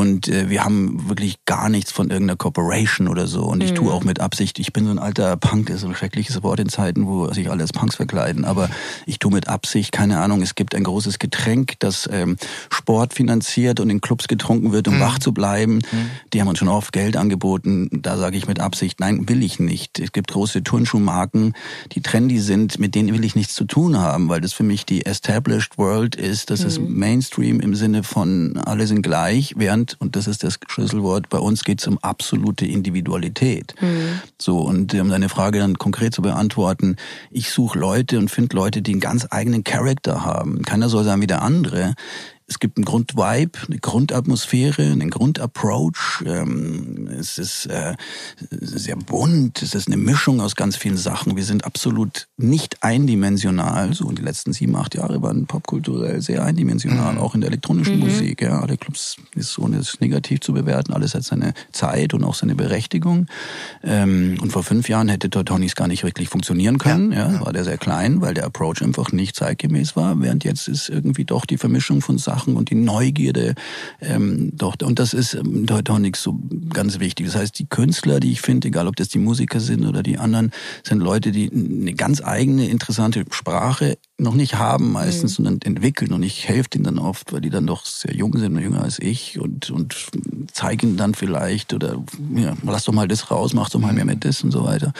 [0.00, 3.42] und äh, wir haben wirklich gar nichts von irgendeiner Corporation oder so.
[3.42, 3.76] Und ich mhm.
[3.76, 6.70] tue auch mit Absicht, ich bin so ein alter Punk, ist ein schreckliches Wort in
[6.70, 8.46] Zeiten, wo sich alle als Punks verkleiden.
[8.46, 8.70] Aber
[9.04, 12.38] ich tue mit Absicht, keine Ahnung, es gibt ein großes Getränk, das ähm,
[12.70, 15.00] Sport finanziert und in Clubs getrunken wird, um mhm.
[15.00, 15.74] wach zu bleiben.
[15.74, 16.10] Mhm.
[16.32, 17.90] Die haben uns schon oft Geld angeboten.
[17.92, 19.98] Da sage ich mit Absicht, nein, will ich nicht.
[19.98, 21.52] Es gibt große Turnschuhmarken,
[21.92, 24.86] die trendy sind, mit denen will ich nichts zu tun haben, weil das für mich
[24.86, 26.48] die established world ist.
[26.48, 26.98] Das ist mhm.
[26.98, 31.64] Mainstream im Sinne von alle sind gleich, während Und das ist das Schlüsselwort, bei uns
[31.64, 33.74] geht es um absolute Individualität.
[33.80, 34.20] Mhm.
[34.38, 36.96] So, und um deine Frage dann konkret zu beantworten,
[37.30, 40.62] ich suche Leute und finde Leute, die einen ganz eigenen Charakter haben.
[40.62, 41.94] Keiner soll sein wie der andere
[42.50, 46.24] es gibt einen Grundvibe, eine Grundatmosphäre, einen Grundapproach.
[46.26, 47.94] Ähm, es ist äh,
[48.50, 51.36] sehr bunt, es ist eine Mischung aus ganz vielen Sachen.
[51.36, 53.94] Wir sind absolut nicht eindimensional.
[53.94, 57.18] So, und die letzten sieben, acht Jahre waren popkulturell sehr eindimensional, mhm.
[57.20, 58.06] auch in der elektronischen mhm.
[58.06, 58.42] Musik.
[58.42, 60.92] Ja, alle Clubs ist so ist negativ zu bewerten.
[60.92, 63.28] Alles hat seine Zeit und auch seine Berechtigung.
[63.84, 67.12] Ähm, und vor fünf Jahren hätte Teutonis gar nicht wirklich funktionieren können.
[67.12, 70.20] Ja, ja war der sehr klein, weil der Approach einfach nicht zeitgemäß war.
[70.20, 73.54] Während jetzt ist irgendwie doch die Vermischung von Sachen Sachen und die Neugierde
[74.00, 76.38] ähm, doch und das ist ähm, heute auch nichts so
[76.72, 77.26] ganz wichtig.
[77.26, 80.18] Das heißt, die Künstler, die ich finde, egal ob das die Musiker sind oder die
[80.18, 85.44] anderen, sind Leute, die eine ganz eigene interessante Sprache noch nicht haben meistens, mhm.
[85.44, 88.56] sondern entwickeln und ich helfe denen dann oft, weil die dann doch sehr jung sind
[88.56, 89.94] und jünger als ich und und
[90.52, 92.02] zeige ihnen dann vielleicht oder
[92.34, 94.92] ja, lass doch mal das raus, mach doch mal mehr mit das und so weiter.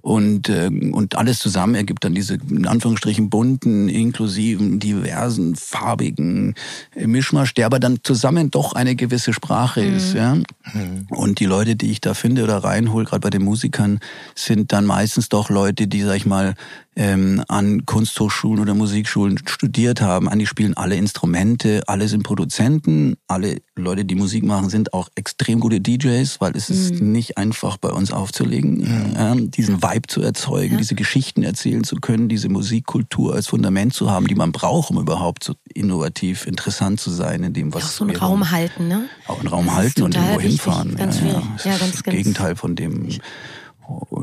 [0.00, 6.54] Und, äh, und alles zusammen ergibt dann diese, in Anführungsstrichen, bunten, inklusiven, diversen, farbigen
[6.94, 9.96] Mischmasch, der aber dann zusammen doch eine gewisse Sprache mhm.
[9.96, 10.14] ist.
[10.14, 10.34] Ja?
[10.34, 11.06] Mhm.
[11.10, 14.00] Und die Leute, die ich da finde oder reinhole, gerade bei den Musikern,
[14.34, 16.54] sind dann meistens doch Leute, die, sag ich mal,
[16.98, 20.28] ähm, an Kunsthochschulen oder Musikschulen studiert haben.
[20.28, 25.08] An die spielen alle Instrumente, alle sind Produzenten, alle Leute, die Musik machen, sind auch
[25.14, 27.12] extrem gute DJs, weil es ist mhm.
[27.12, 29.16] nicht einfach bei uns aufzulegen, mhm.
[29.16, 30.78] äh, diesen Vibe zu erzeugen, ja.
[30.78, 34.98] diese Geschichten erzählen zu können, diese Musikkultur als Fundament zu haben, die man braucht, um
[34.98, 38.50] überhaupt so innovativ, interessant zu sein in dem, was auch so einen Raum haben.
[38.50, 39.08] halten, ne?
[39.28, 40.96] Auch einen Raum das halten und irgendwo hinfahren.
[40.96, 41.42] Ganz ja, ja.
[41.64, 43.08] ja, ganz, das ganz Gegenteil von dem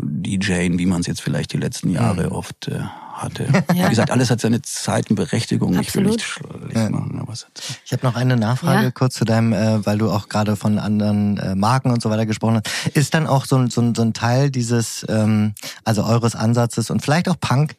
[0.04, 2.32] DJen, wie man es jetzt vielleicht die letzten Jahre mhm.
[2.32, 2.80] oft äh,
[3.13, 3.47] hatte.
[3.75, 3.86] Ja.
[3.86, 5.78] Wie gesagt, alles hat seine Zeitenberechtigung.
[5.80, 7.19] Ich will nicht schlecht machen.
[7.19, 8.91] Aber ich habe noch eine Nachfrage ja.
[8.91, 12.25] kurz zu deinem, äh, weil du auch gerade von anderen äh, Marken und so weiter
[12.25, 12.95] gesprochen hast.
[12.95, 17.28] Ist dann auch so, so, so ein Teil dieses, ähm, also eures Ansatzes und vielleicht
[17.28, 17.75] auch Punk,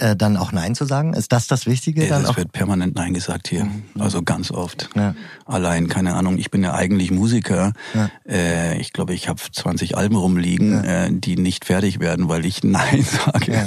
[0.00, 1.14] äh, dann auch Nein zu sagen?
[1.14, 2.06] Ist das das Wichtige?
[2.06, 3.64] Ja, es wird permanent Nein gesagt hier.
[3.64, 3.82] Mhm.
[3.98, 4.90] Also ganz oft.
[4.94, 5.14] Ja.
[5.46, 7.72] Allein, keine Ahnung, ich bin ja eigentlich Musiker.
[7.94, 8.10] Ja.
[8.28, 11.04] Äh, ich glaube, ich habe 20 Alben rumliegen, ja.
[11.04, 13.66] äh, die nicht fertig werden, weil ich Nein sage.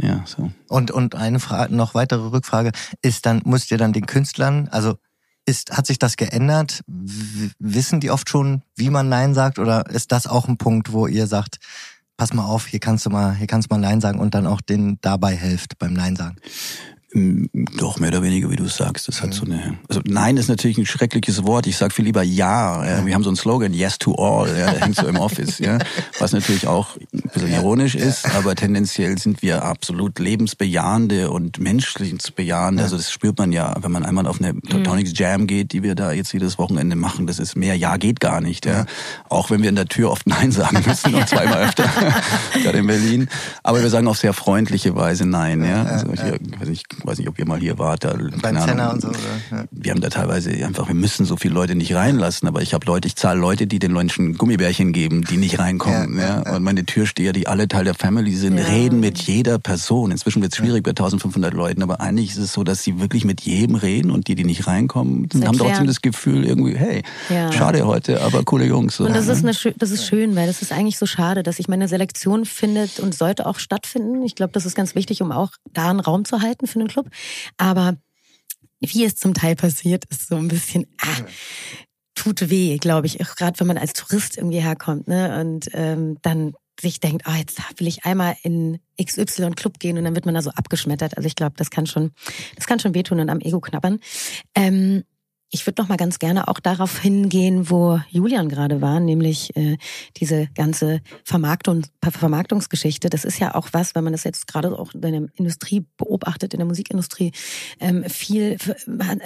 [0.00, 0.50] Ja so.
[0.68, 4.94] Und, und eine Frage, noch weitere Rückfrage, ist dann, müsst ihr dann den Künstlern, also
[5.44, 6.82] ist, hat sich das geändert?
[6.86, 9.58] W wissen die oft schon, wie man Nein sagt?
[9.58, 11.58] Oder ist das auch ein Punkt, wo ihr sagt,
[12.18, 14.46] pass mal auf, hier kannst du mal, hier kannst du mal Nein sagen und dann
[14.46, 16.36] auch den dabei helft beim Nein sagen.
[17.14, 17.46] Mm,
[17.78, 19.08] doch, mehr oder weniger, wie du sagst.
[19.08, 19.78] Das hat so eine.
[19.88, 21.66] Also Nein ist natürlich ein schreckliches Wort.
[21.66, 23.04] Ich sag viel lieber Ja.
[23.06, 25.78] Wir haben so einen Slogan, Yes to all, ja, der hängt so im Office, ja.
[26.18, 32.82] Was natürlich auch ein bisschen ironisch ist, aber tendenziell sind wir absolut lebensbejahende und menschlichsbejahende.
[32.82, 35.94] Also das spürt man ja, wenn man einmal auf eine Tonics Jam geht, die wir
[35.94, 37.26] da jetzt jedes Wochenende machen.
[37.26, 38.84] Das ist mehr Ja geht gar nicht, ja.
[39.30, 41.84] Auch wenn wir in der Tür oft Nein sagen müssen, noch zweimal öfter,
[42.62, 43.28] gerade in Berlin.
[43.62, 45.84] Aber wir sagen auf sehr freundliche Weise Nein, ja.
[45.84, 48.04] Also ich, weiß nicht, weiß nicht, ob ihr mal hier wart.
[48.04, 49.08] Da, Beim Zenner und so.
[49.08, 49.18] Oder?
[49.50, 49.64] Ja.
[49.70, 52.86] Wir haben da teilweise einfach, wir müssen so viele Leute nicht reinlassen, aber ich habe
[52.86, 56.18] Leute, ich zahle Leute, die den Leuten Gummibärchen geben, die nicht reinkommen.
[56.18, 56.56] Ja, ja.
[56.56, 60.10] Und meine Türsteher, die alle Teil der Family sind, reden mit jeder Person.
[60.10, 63.24] Inzwischen wird es schwierig bei 1500 Leuten, aber eigentlich ist es so, dass sie wirklich
[63.24, 67.02] mit jedem reden und die, die nicht reinkommen, haben trotzdem das Gefühl irgendwie, hey,
[67.52, 68.96] schade heute, aber coole Jungs.
[68.96, 69.06] So.
[69.06, 71.68] Und das ist, eine, das ist schön, weil das ist eigentlich so schade, dass ich
[71.68, 74.22] meine Selektion findet und sollte auch stattfinden.
[74.22, 76.87] Ich glaube, das ist ganz wichtig, um auch da einen Raum zu halten für einen
[76.88, 77.08] Club.
[77.56, 77.96] Aber
[78.80, 81.24] wie es zum Teil passiert, ist so ein bisschen, ah,
[82.14, 83.18] tut weh, glaube ich.
[83.18, 85.40] Gerade wenn man als Tourist irgendwie herkommt, ne?
[85.40, 90.04] Und ähm, dann sich denkt, oh, jetzt will ich einmal in XY Club gehen und
[90.04, 91.16] dann wird man da so abgeschmettert.
[91.16, 92.12] Also ich glaube, das kann schon,
[92.56, 93.98] das kann schon wehtun und am Ego knabbern.
[94.54, 95.04] Ähm,
[95.50, 99.78] ich würde noch mal ganz gerne auch darauf hingehen, wo Julian gerade war, nämlich äh,
[100.16, 103.08] diese ganze Vermarktung, Vermarktungsgeschichte.
[103.08, 106.52] Das ist ja auch was, wenn man das jetzt gerade auch in der Industrie beobachtet,
[106.52, 107.32] in der Musikindustrie,
[107.80, 108.58] ähm, viel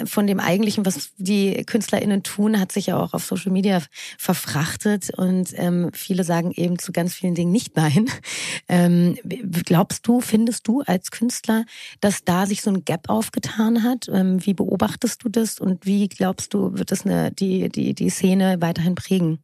[0.05, 3.81] von dem eigentlichen, was die KünstlerInnen tun, hat sich ja auch auf Social Media
[4.17, 8.09] verfrachtet und ähm, viele sagen eben zu ganz vielen Dingen nicht nein.
[8.69, 9.17] Ähm,
[9.65, 11.65] glaubst du, findest du als Künstler,
[11.99, 14.07] dass da sich so ein Gap aufgetan hat?
[14.11, 18.09] Ähm, wie beobachtest du das und wie glaubst du, wird das eine, die, die, die
[18.09, 19.43] Szene weiterhin prägen?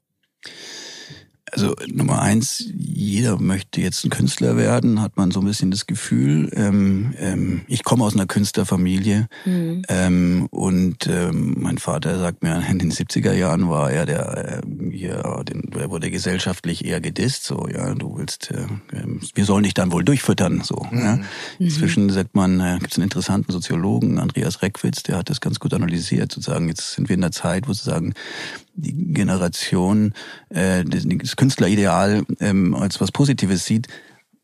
[1.51, 5.87] Also Nummer eins, jeder möchte jetzt ein Künstler werden, hat man so ein bisschen das
[5.87, 6.51] Gefühl.
[6.55, 9.83] Ähm, ähm, ich komme aus einer Künstlerfamilie mhm.
[9.87, 14.91] ähm, und ähm, mein Vater sagt mir, in den 70er Jahren war er der, äh,
[14.91, 19.63] hier, den, er wurde gesellschaftlich eher gedisst, so, ja, du willst, äh, ähm, wir sollen
[19.63, 20.87] dich dann wohl durchfüttern, so.
[20.91, 20.99] Mhm.
[20.99, 21.15] Ja.
[21.15, 21.25] Mhm.
[21.59, 25.59] Inzwischen sagt man, äh, gibt es einen interessanten Soziologen, Andreas Reckwitz, der hat das ganz
[25.59, 28.13] gut analysiert, sozusagen, jetzt sind wir in der Zeit, wo sozusagen
[28.81, 30.13] die Generation
[30.49, 33.87] äh, das Künstlerideal ähm, als was Positives sieht,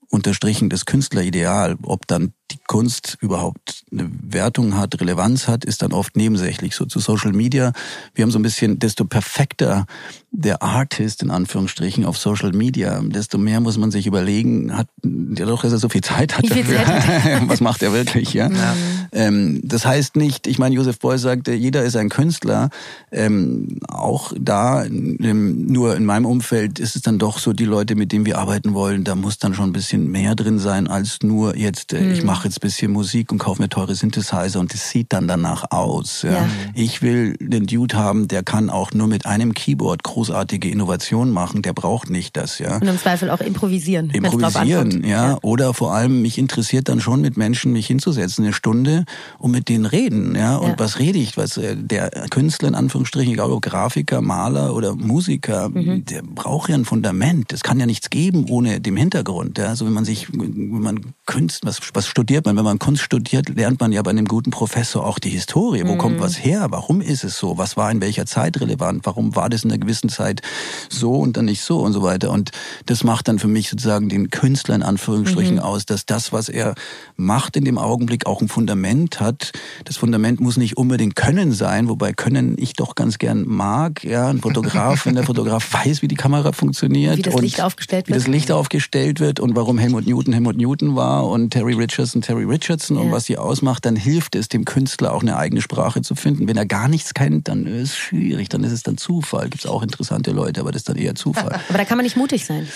[0.10, 5.94] unterstrichen das Künstlerideal, ob dann die Kunst überhaupt eine Wertung hat, Relevanz hat, ist dann
[5.94, 6.76] oft nebensächlich.
[6.76, 7.74] So zu Social Media.
[8.14, 9.86] Wir haben so ein bisschen, desto perfekter
[10.32, 15.46] der Artist in Anführungsstrichen auf Social Media, desto mehr muss man sich überlegen, hat ja
[15.46, 16.84] doch, dass er so viel Zeit hat dafür.
[16.84, 18.50] Zeit Was macht er wirklich, ja?
[18.50, 18.76] ja.
[19.12, 22.70] Ähm, das heißt nicht, ich meine, Josef Beuys sagte, jeder ist ein Künstler.
[23.12, 27.96] Ähm, auch da, ähm, nur in meinem Umfeld ist es dann doch so, die Leute,
[27.96, 31.20] mit denen wir arbeiten wollen, da muss dann schon ein bisschen mehr drin sein als
[31.24, 32.12] nur jetzt, äh, mhm.
[32.12, 35.72] ich mache jetzt bisschen Musik und kaufe mir teure Synthesizer und es sieht dann danach
[35.72, 36.24] aus.
[36.24, 36.32] Ja.
[36.32, 36.50] ja.
[36.74, 41.62] Ich will den Dude haben, der kann auch nur mit einem Keyboard großartige Innovationen machen,
[41.62, 42.60] der braucht nicht das.
[42.60, 42.78] Ja.
[42.78, 44.10] Und im Zweifel auch improvisieren.
[44.10, 45.30] Improvisieren, ja.
[45.30, 45.38] ja.
[45.42, 49.06] Oder vor allem, mich interessiert dann schon mit Menschen mich hinzusetzen, eine Stunde
[49.40, 50.36] und mit denen reden.
[50.36, 50.58] Ja.
[50.58, 50.76] Und ja.
[50.80, 51.38] was rede ich?
[51.38, 56.06] Was äh, der Künstler in Anführungsstrichen, egal ob Grafiker, Maler oder Musiker, mhm.
[56.06, 57.54] der braucht ja ein Fundament.
[57.54, 59.58] Es kann ja nichts geben ohne dem Hintergrund.
[59.58, 59.68] Ja.
[59.68, 62.58] Also wenn man sich, wenn man Kunst, was, was studiert, studiert man.
[62.58, 65.84] Wenn man Kunst studiert, lernt man ja bei einem guten Professor auch die Historie.
[65.86, 66.00] Wo mhm.
[66.00, 66.66] kommt was her?
[66.72, 67.60] Warum ist es so?
[67.60, 69.06] Was war in welcher Zeit relevant?
[69.06, 70.42] Warum war das in einer gewissen Zeit
[70.90, 72.32] so und dann nicht so und so weiter?
[72.32, 72.50] Und
[72.88, 75.62] das macht dann für mich sozusagen den Künstler in Anführungsstrichen mhm.
[75.62, 76.74] aus, dass das, was er
[77.16, 79.52] macht in dem Augenblick, auch ein Fundament hat.
[79.84, 84.04] Das Fundament muss nicht unbedingt Können sein, wobei Können ich doch ganz gern mag.
[84.04, 88.08] Ja, ein Fotograf, wenn der Fotograf weiß, wie die Kamera funktioniert wie das Licht aufgestellt
[88.08, 91.76] wird, wie das Licht aufgestellt wird und warum Helmut Newton Helmut Newton war und Terry
[92.16, 93.04] Richardson und Terry Richardson ja.
[93.04, 96.48] und was sie ausmacht, dann hilft es dem Künstler auch eine eigene Sprache zu finden.
[96.48, 99.50] Wenn er gar nichts kennt, dann ist es schwierig, dann ist es dann Zufall.
[99.50, 101.60] Gibt es auch interessante Leute, aber das ist dann eher Zufall.
[101.70, 102.68] Aber da kann man nicht mutig sein.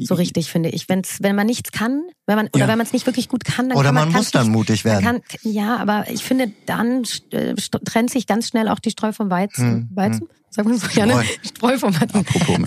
[0.00, 0.88] so richtig, finde ich.
[0.88, 2.68] Wenn's, wenn man nichts kann, wenn man, oder Ja.
[2.68, 4.50] wenn man es nicht wirklich gut kann, dann Oder kann man, man kann's muss dann
[4.50, 5.22] mutig man werden.
[5.22, 9.30] Kann, ja, aber ich finde, dann äh, trennt sich ganz schnell auch die Streu vom
[9.30, 9.64] Weizen.
[9.64, 10.28] Hm, Weizen?
[10.50, 11.12] Sagen wir so gerne.
[11.42, 11.76] Streu.
[11.76, 11.94] Streu vom.
[11.94, 12.58] Apropos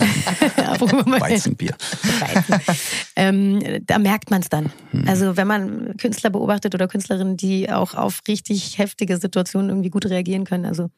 [0.56, 1.74] Apropos Weizenbier.
[2.20, 2.76] Weizen.
[3.16, 4.72] ähm, da merkt man es dann.
[4.90, 5.08] Hm.
[5.08, 10.06] Also wenn man Künstler beobachtet oder Künstlerinnen, die auch auf richtig heftige Situationen irgendwie gut
[10.06, 10.64] reagieren können.
[10.64, 10.90] Also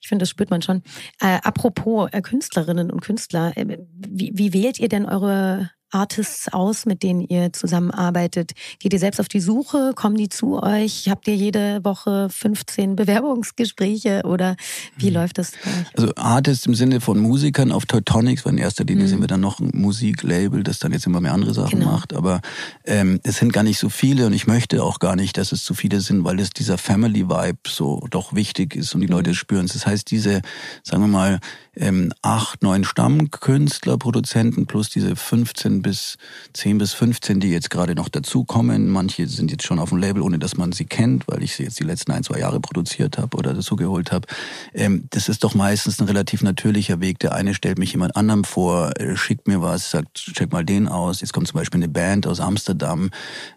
[0.00, 0.82] ich finde, das spürt man schon.
[1.20, 6.84] Äh, apropos äh, Künstlerinnen und Künstler, äh, wie, wie wählt ihr denn eure Artists aus,
[6.86, 8.52] mit denen ihr zusammenarbeitet?
[8.78, 9.92] Geht ihr selbst auf die Suche?
[9.94, 11.08] Kommen die zu euch?
[11.08, 14.56] Habt ihr jede Woche 15 Bewerbungsgespräche oder
[14.96, 15.52] wie läuft das?
[15.96, 19.08] Also Artists im Sinne von Musikern auf Teutonics, weil in erster Linie Mhm.
[19.08, 21.92] sind wir dann noch ein Musiklabel, das dann jetzt immer mehr andere Sachen Genau.
[21.92, 22.14] macht.
[22.14, 22.40] Aber
[22.84, 25.64] ähm, es sind gar nicht so viele und ich möchte auch gar nicht, dass es
[25.64, 29.36] zu viele sind, weil es dieser Family-Vibe so doch wichtig ist und die Leute es
[29.36, 29.66] spüren.
[29.66, 30.42] Das heißt, diese,
[30.82, 31.40] sagen wir mal,
[31.76, 36.16] ähm, acht, neun Stammkünstler, Produzenten plus diese 15 bis
[36.54, 38.88] 10 bis 15, die jetzt gerade noch dazukommen.
[38.88, 41.64] Manche sind jetzt schon auf dem Label, ohne dass man sie kennt, weil ich sie
[41.64, 44.26] jetzt die letzten ein, zwei Jahre produziert habe oder dazu geholt habe.
[44.74, 47.18] Ähm, das ist doch meistens ein relativ natürlicher Weg.
[47.18, 50.88] Der eine stellt mich jemand anderem vor, äh, schickt mir was, sagt, check mal den
[50.88, 51.20] aus.
[51.20, 53.10] Jetzt kommt zum Beispiel eine Band aus Amsterdam,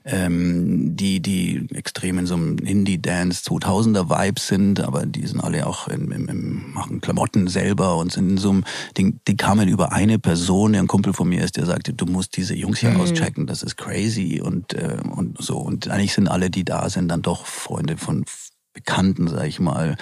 [0.06, 5.88] ähm, die, die extrem in so einem Indie-Dance 2000er-Vibe sind, aber die sind alle auch
[5.88, 8.64] im, im, im, machen Klamotten selber und sind in so einem
[8.98, 12.06] Ding, die kamen über eine Person, der ein Kumpel von mir ist, der sagte, du
[12.06, 15.58] musst diese Jungs hier auschecken, das ist crazy und, äh, und so.
[15.58, 18.26] Und eigentlich sind alle, die da sind, dann doch Freunde von
[18.74, 19.98] Bekannten, sag ich mal,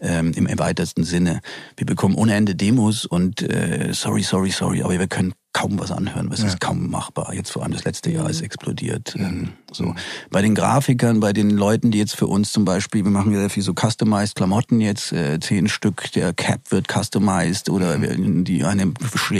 [0.00, 1.40] ähm, im weitesten Sinne.
[1.76, 5.90] Wir bekommen ohne Ende Demos und äh, sorry, sorry, sorry, aber wir können kaum was
[5.90, 6.30] anhören.
[6.30, 7.32] Es ist kaum machbar.
[7.32, 9.14] Jetzt vor allem das letzte Jahr ist explodiert.
[9.18, 9.94] Ähm, so
[10.30, 13.38] bei den Grafikern, bei den Leuten, die jetzt für uns zum Beispiel, wir machen ja
[13.38, 18.14] sehr viel so customized Klamotten jetzt, äh, zehn Stück, der Cap wird customized oder wir-
[18.44, 18.92] die eine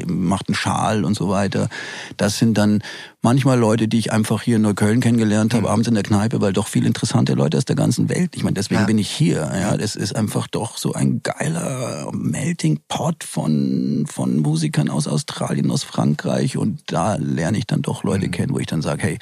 [0.06, 1.68] macht einen Schal und so weiter.
[2.16, 2.82] Das sind dann
[3.26, 6.52] manchmal Leute, die ich einfach hier in Neukölln kennengelernt habe, abends in der Kneipe, weil
[6.52, 8.36] doch viel interessante Leute aus der ganzen Welt.
[8.36, 8.86] Ich meine, deswegen Ja.
[8.86, 9.50] bin ich hier.
[9.52, 15.72] Ja, das ist einfach doch so ein geiler Melting Pot von von Musikern aus Australien,
[15.72, 19.18] aus Frankreich und da lerne ich dann doch Leute kennen, wo ich dann sage, hey,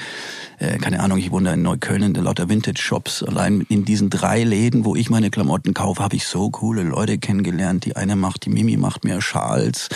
[0.58, 3.22] äh, keine Ahnung, ich wohne da in Neukölln in lauter Vintage Shops.
[3.22, 7.16] Allein in diesen drei Läden, wo ich meine Klamotten kaufe, habe ich so coole Leute
[7.16, 7.86] kennengelernt.
[7.86, 9.88] Die eine macht, die Mimi macht mir Schals,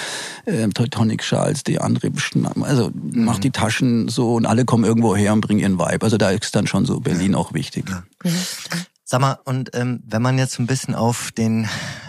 [0.47, 2.11] äh, Teutonic Schals, die andere
[2.63, 6.05] also macht die Taschen so und alle kommen irgendwo her und bringen ihren Vibe.
[6.05, 7.87] Also da ist dann schon so Berlin auch wichtig.
[7.91, 8.05] Ja.
[9.11, 11.67] Sag mal, und ähm, wenn man jetzt so ein bisschen auf den,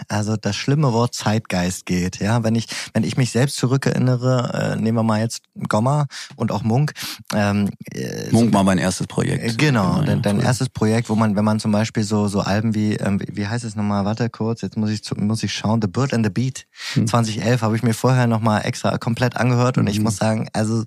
[0.08, 4.76] also das schlimme Wort Zeitgeist geht, ja, wenn ich, wenn ich mich selbst zurückerinnere, äh,
[4.78, 6.04] nehmen wir mal jetzt Gomma
[6.36, 6.92] und auch Munk.
[7.34, 9.56] Ähm, äh, Munk war mein erstes Projekt.
[9.56, 10.44] Genau, ja, dein, dein cool.
[10.44, 13.64] erstes Projekt, wo man, wenn man zum Beispiel so so Alben wie, ähm, wie- heißt
[13.64, 16.30] es nochmal, warte kurz, jetzt muss ich zu- muss ich schauen, The Bird and the
[16.30, 17.06] Beat, Hm.
[17.06, 20.04] 2011 habe ich mir vorher nochmal extra komplett angehört und ich Mhm.
[20.04, 20.84] muss sagen, also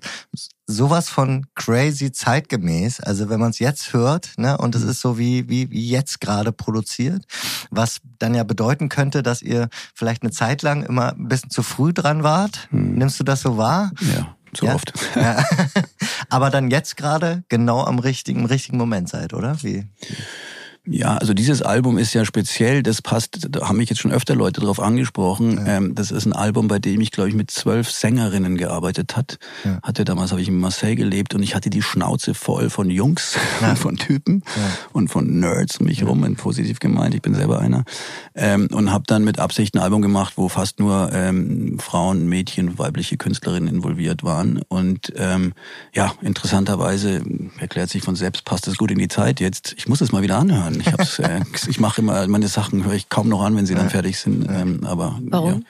[0.66, 4.88] sowas von crazy zeitgemäß, also wenn man es jetzt hört, ne, und es Mhm.
[4.90, 7.24] ist so wie, wie, wie jetzt gerade produziert,
[7.70, 11.62] was dann ja bedeuten könnte, dass ihr vielleicht eine Zeit lang immer ein bisschen zu
[11.62, 12.68] früh dran wart.
[12.70, 12.94] Mhm.
[12.94, 13.90] Nimmst du das so wahr?
[14.00, 14.74] Ja, so Ja?
[14.74, 14.92] oft.
[15.16, 15.44] Ja.
[16.30, 19.62] Aber dann jetzt gerade genau am richtigen, im richtigen Moment seid, oder?
[19.62, 19.84] Wie?
[20.86, 24.34] Ja, also dieses Album ist ja speziell, das passt, da haben mich jetzt schon öfter
[24.34, 25.64] Leute drauf angesprochen.
[25.66, 29.38] Ähm, das ist ein Album, bei dem ich, glaube ich, mit zwölf Sängerinnen gearbeitet hat.
[29.64, 29.78] Ja.
[29.82, 33.38] Hatte damals habe ich in Marseille gelebt und ich hatte die Schnauze voll von Jungs
[33.62, 33.74] Ja.
[33.84, 34.42] von Typen
[34.92, 37.84] und von Nerds um mich rum, in positiv gemeint, ich bin selber einer.
[38.34, 42.78] Ähm, und habe dann mit Absicht ein Album gemacht, wo fast nur ähm, Frauen, Mädchen,
[42.78, 44.60] weibliche Künstlerinnen involviert waren.
[44.68, 45.54] Und ähm,
[45.94, 47.22] ja, interessanterweise
[47.58, 49.74] erklärt sich von selbst, passt es gut in die Zeit jetzt.
[49.78, 50.73] Ich muss es mal wieder anhören.
[50.80, 53.74] Ich hab's, äh, ich mache immer meine Sachen, höre ich kaum noch an, wenn sie
[53.74, 54.48] dann fertig sind.
[54.48, 55.52] Ähm, aber Warum?
[55.52, 55.60] Ja.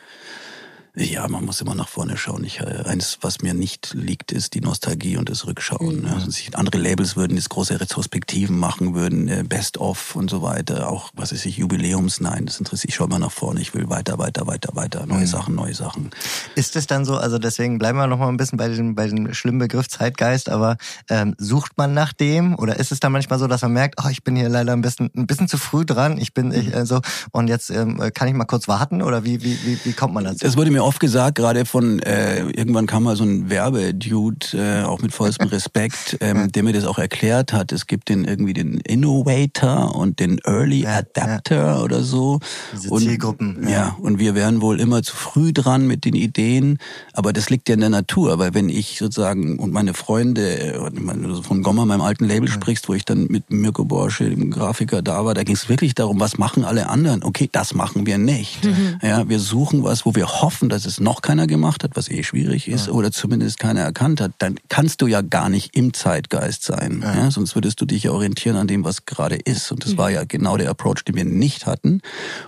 [0.96, 2.44] Ja, man muss immer nach vorne schauen.
[2.44, 6.02] Ich, äh, eines, was mir nicht liegt, ist die Nostalgie und das Rückschauen.
[6.02, 6.07] Mhm.
[6.07, 6.14] Ja.
[6.14, 10.88] Also andere Labels würden jetzt große Retrospektiven machen, würden äh, Best-of und so weiter.
[10.88, 12.20] Auch, was weiß ich, Jubiläums.
[12.20, 12.90] Nein, das interessiert.
[12.90, 13.61] Ich schaue immer nach vorne.
[13.61, 15.07] Ich will weiter, weiter, weiter, weiter.
[15.07, 15.26] Neue Mhm.
[15.26, 16.11] Sachen, neue Sachen.
[16.54, 19.09] Ist es dann so, also deswegen bleiben wir noch mal ein bisschen bei dem, bei
[19.09, 20.76] dem schlimmen Begriff Zeitgeist, aber
[21.09, 24.09] ähm, sucht man nach dem oder ist es dann manchmal so, dass man merkt, oh,
[24.09, 26.87] ich bin hier leider ein bisschen, ein bisschen zu früh dran, ich bin ich, äh,
[26.87, 27.00] so
[27.33, 30.22] und jetzt ähm, kann ich mal kurz warten oder wie, wie, wie, wie kommt man
[30.24, 30.38] dazu?
[30.40, 34.85] Das wurde mir oft gesagt, gerade von, äh, irgendwann kam mal so ein Werbedude, äh,
[34.85, 37.73] auch mit vollstem Respekt, ähm, der mir das auch erklärt hat.
[37.73, 42.40] Es gibt den irgendwie den Innovator und den Early Ja, Adapter oder so.
[42.73, 43.70] Diese und, Zielgruppen, ja.
[43.70, 43.97] Ja.
[44.01, 46.79] und wir wären wohl immer zu früh dran mit den Ideen,
[47.12, 51.42] aber das liegt ja in der Natur, weil wenn ich sozusagen und meine Freunde, du
[51.42, 55.25] von Gomma, meinem alten Label sprichst, wo ich dann mit Mirko Borsche, dem Grafiker, da
[55.25, 57.23] war, da ging es wirklich darum, was machen alle anderen?
[57.23, 58.68] Okay, das machen wir nicht.
[59.03, 62.22] Ja, wir suchen was, wo wir hoffen, dass es noch keiner gemacht hat, was eh
[62.24, 62.92] schwierig ist, ja.
[62.92, 67.00] oder zumindest keiner erkannt hat, dann kannst du ja gar nicht im Zeitgeist sein.
[67.02, 67.14] Ja.
[67.14, 69.70] ja sonst würdest du dich ja orientieren an dem, was gerade ist.
[69.70, 69.98] Und das mhm.
[69.98, 72.00] war ja genau der Approach, den wir nicht hatten.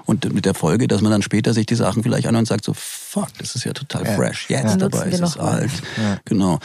[0.04, 2.64] Und mit der Folge, dass man dann später sich die Sachen vielleicht anhört und sagt
[2.64, 2.74] so,
[3.16, 4.50] fuck, das ist ja total fresh.
[4.50, 5.70] Jetzt dabei ist es alt.
[6.26, 6.58] Genau.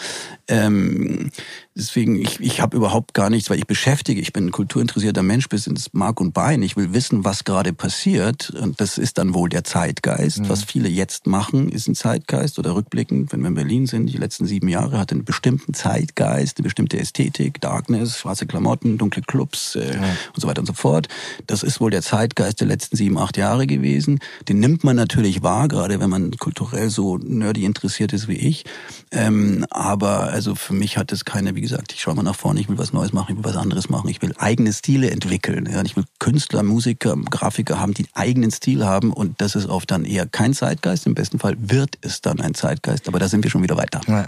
[0.49, 1.31] Ähm,
[1.75, 5.47] deswegen, ich, ich habe überhaupt gar nichts, weil ich beschäftige, ich bin ein kulturinteressierter Mensch
[5.47, 6.61] bis ins Mark und Bein.
[6.61, 8.49] Ich will wissen, was gerade passiert.
[8.49, 10.39] Und das ist dann wohl der Zeitgeist.
[10.39, 10.49] Mhm.
[10.49, 14.17] Was viele jetzt machen, ist ein Zeitgeist oder rückblickend, wenn wir in Berlin sind, die
[14.17, 19.75] letzten sieben Jahre hat einen bestimmten Zeitgeist, eine bestimmte Ästhetik, Darkness, schwarze Klamotten, dunkle Clubs
[19.75, 20.01] äh, ja.
[20.33, 21.07] und so weiter und so fort.
[21.47, 24.19] Das ist wohl der Zeitgeist der letzten sieben, acht Jahre gewesen.
[24.49, 28.65] Den nimmt man natürlich wahr, gerade wenn man kulturell so nerdy interessiert ist wie ich.
[29.11, 32.59] Ähm, aber also für mich hat es keine, wie gesagt, ich schaue mal nach vorne,
[32.59, 35.69] ich will was Neues machen, ich will was anderes machen, ich will eigene Stile entwickeln.
[35.71, 39.91] Ja, ich will Künstler, Musiker, Grafiker haben, die eigenen Stil haben und das ist oft
[39.91, 41.05] dann eher kein Zeitgeist.
[41.05, 44.01] Im besten Fall wird es dann ein Zeitgeist, aber da sind wir schon wieder weiter.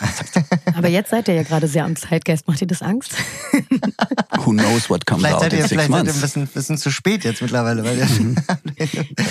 [0.76, 2.48] aber jetzt seid ihr ja gerade sehr am Zeitgeist.
[2.48, 3.16] Macht ihr das Angst?
[4.46, 6.14] Who knows what comes vielleicht out seid ihr, in six vielleicht months.
[6.14, 7.84] Seid ihr ein bisschen, bisschen zu spät jetzt mittlerweile.
[7.84, 8.36] Weil mhm.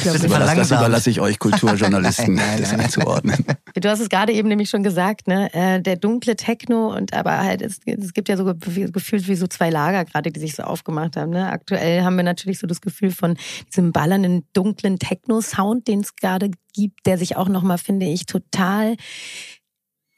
[0.05, 3.45] das, überlasse, das überlasse ich euch Kulturjournalisten, nein, nein, das einzuordnen.
[3.75, 5.53] Du hast es gerade eben nämlich schon gesagt, ne?
[5.55, 9.47] Äh, der dunkle Techno und aber halt, es, es gibt ja so gefühlt wie so
[9.47, 11.31] zwei Lager gerade, die sich so aufgemacht haben.
[11.31, 11.51] Ne?
[11.51, 13.37] Aktuell haben wir natürlich so das Gefühl von
[13.69, 18.97] diesem ballernden, dunklen Techno-Sound, den es gerade gibt, der sich auch nochmal, finde ich, total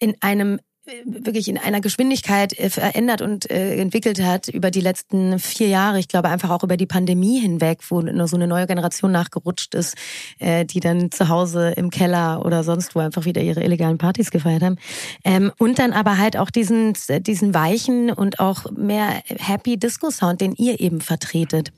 [0.00, 0.58] in einem
[1.04, 5.98] wirklich in einer Geschwindigkeit äh, verändert und äh, entwickelt hat über die letzten vier Jahre.
[5.98, 9.96] Ich glaube einfach auch über die Pandemie hinweg, wo so eine neue Generation nachgerutscht ist,
[10.38, 14.30] äh, die dann zu Hause im Keller oder sonst wo einfach wieder ihre illegalen Partys
[14.30, 14.76] gefeiert haben.
[15.24, 20.40] Ähm, und dann aber halt auch diesen, diesen weichen und auch mehr Happy Disco Sound,
[20.40, 21.72] den ihr eben vertretet.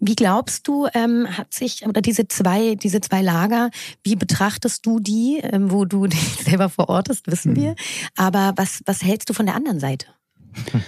[0.00, 3.70] Wie glaubst du, ähm, hat sich, oder diese zwei, diese zwei Lager,
[4.02, 7.56] wie betrachtest du die, ähm, wo du dich selber verortest, wissen mhm.
[7.56, 7.74] wir.
[8.16, 10.06] Aber was, was hältst du von der anderen Seite?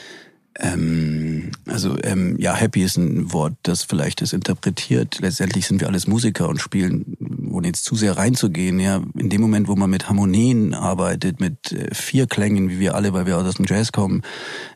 [0.60, 5.20] Ähm, also ähm, ja, happy ist ein Wort, das vielleicht das interpretiert.
[5.20, 7.16] Letztendlich sind wir alles Musiker und spielen,
[7.52, 8.80] ohne jetzt zu sehr reinzugehen.
[8.80, 12.96] Ja, in dem Moment, wo man mit Harmonien arbeitet, mit äh, vier Klängen, wie wir
[12.96, 14.22] alle, weil wir aus dem Jazz kommen,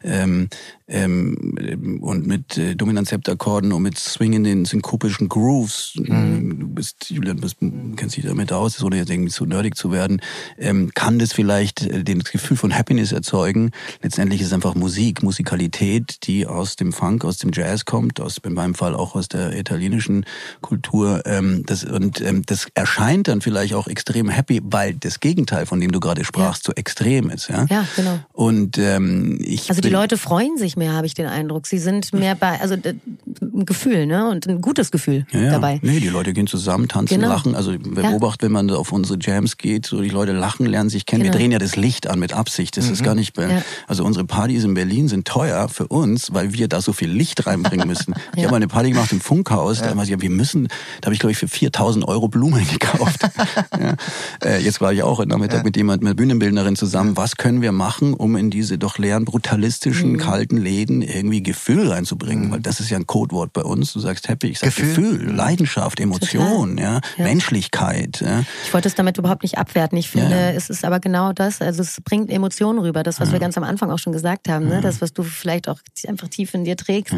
[0.05, 0.49] ähm,
[0.93, 5.95] ähm, und mit äh, Dominant-Septakkorden und mit swingenden synkopischen Grooves.
[5.97, 6.61] Mhm.
[6.61, 7.57] Du bist, Julian, bist,
[7.97, 10.21] kennst dich damit aus, ohne jetzt irgendwie zu nerdig zu werden,
[10.59, 13.71] ähm, kann das vielleicht äh, das Gefühl von Happiness erzeugen.
[14.03, 18.39] Letztendlich ist es einfach Musik, Musikalität, die aus dem Funk, aus dem Jazz kommt, aus
[18.45, 20.27] in meinem Fall auch aus der italienischen
[20.61, 21.23] Kultur.
[21.25, 25.81] Ähm, das, und ähm, das erscheint dann vielleicht auch extrem happy, weil das Gegenteil, von
[25.81, 26.73] dem du gerade sprachst, ja.
[26.73, 27.49] so extrem ist.
[27.49, 28.19] Ja, ja genau.
[28.33, 31.67] Und ähm, ich also die Leute freuen sich mehr, habe ich den Eindruck.
[31.67, 34.29] Sie sind mehr bei, also ein Gefühl, ne?
[34.29, 35.51] Und ein gutes Gefühl ja, ja.
[35.53, 35.79] dabei.
[35.83, 37.29] Nee, die Leute gehen zusammen, tanzen, genau.
[37.29, 37.55] lachen.
[37.55, 38.11] Also wer ja.
[38.11, 41.23] beobachtet, wenn man auf unsere Jams geht, so die Leute lachen, lernen sich kennen.
[41.23, 41.35] Genau.
[41.35, 42.77] Wir drehen ja das Licht an mit Absicht.
[42.77, 42.93] Das mhm.
[42.93, 43.33] ist gar nicht
[43.87, 47.47] also unsere Partys in Berlin sind teuer für uns, weil wir da so viel Licht
[47.47, 48.15] reinbringen müssen.
[48.35, 50.69] Ich habe mal eine Party gemacht im Funkhaus, da haben wir wir müssen,
[51.01, 53.21] da habe ich glaube ich für 4000 Euro Blumen gekauft.
[54.43, 57.17] äh, jetzt war ich auch am Nachmittag mit jemand, mit Bühnenbildnerin zusammen.
[57.17, 60.19] Was können wir machen, um in diese doch leeren, brutalistischen, mhm.
[60.19, 62.53] kalten Läden irgendwie Gefühl reinzubringen, mhm.
[62.53, 63.93] weil das ist ja ein Codewort bei uns.
[63.93, 68.21] Du sagst happy, ich sag Gefühl, Gefühl Leidenschaft, Emotion, ja, ja, Menschlichkeit.
[68.21, 68.45] Ja.
[68.65, 69.99] Ich wollte es damit überhaupt nicht abwerten.
[69.99, 70.51] Ich finde, ja.
[70.51, 71.61] es ist aber genau das.
[71.61, 73.03] Also es bringt Emotionen rüber.
[73.03, 73.33] Das, was ja.
[73.33, 74.81] wir ganz am Anfang auch schon gesagt haben, ne?
[74.81, 77.15] das, was du vielleicht auch einfach tief in dir trägst.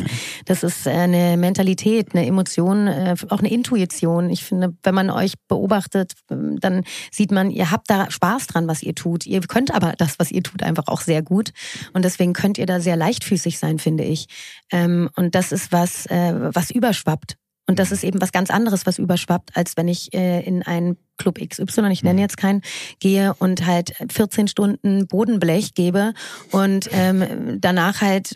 [0.46, 4.30] Das ist eine Mentalität, eine Emotion, äh, auch eine Intuition.
[4.30, 8.83] Ich finde, wenn man euch beobachtet, dann sieht man, ihr habt da Spaß dran, was
[8.83, 9.26] ihr tut.
[9.26, 11.52] Ihr könnt aber das, was ihr tut, einfach auch sehr gut.
[11.92, 12.96] Und deswegen könnt ihr da sehr
[13.35, 14.27] leichtfüßig sein, finde ich.
[14.70, 17.37] Ähm, und das ist was, äh, was überschwappt.
[17.66, 20.97] Und das ist eben was ganz anderes, was überschwappt, als wenn ich äh, in ein
[21.16, 22.18] Club XY, ich nenne mhm.
[22.20, 22.62] jetzt keinen,
[23.00, 26.12] gehe und halt 14 Stunden Bodenblech gebe
[26.50, 28.33] und ähm, danach halt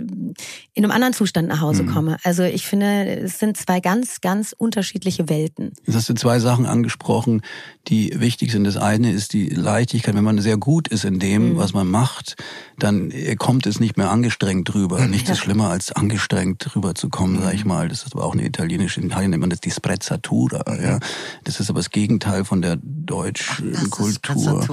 [0.74, 1.92] in einem anderen Zustand nach Hause mhm.
[1.92, 2.16] komme.
[2.22, 5.72] Also ich finde, es sind zwei ganz, ganz unterschiedliche Welten.
[5.86, 7.42] Jetzt hast du zwei Sachen angesprochen,
[7.88, 8.64] die wichtig sind.
[8.64, 10.14] Das eine ist die Leichtigkeit.
[10.14, 11.56] Wenn man sehr gut ist in dem, mhm.
[11.56, 12.36] was man macht,
[12.78, 15.00] dann kommt es nicht mehr angestrengt drüber.
[15.00, 15.10] Mhm.
[15.10, 15.34] Nichts ja.
[15.34, 17.70] ist schlimmer, als angestrengt drüber zu kommen, sag ich mhm.
[17.70, 17.88] mal.
[17.88, 20.62] Das ist aber auch eine italienische, in Italien nennt man das die Sprezzatura.
[20.80, 21.00] Ja.
[21.44, 24.66] Das ist aber das Gegenteil von der der deutschen Ach, Kultur.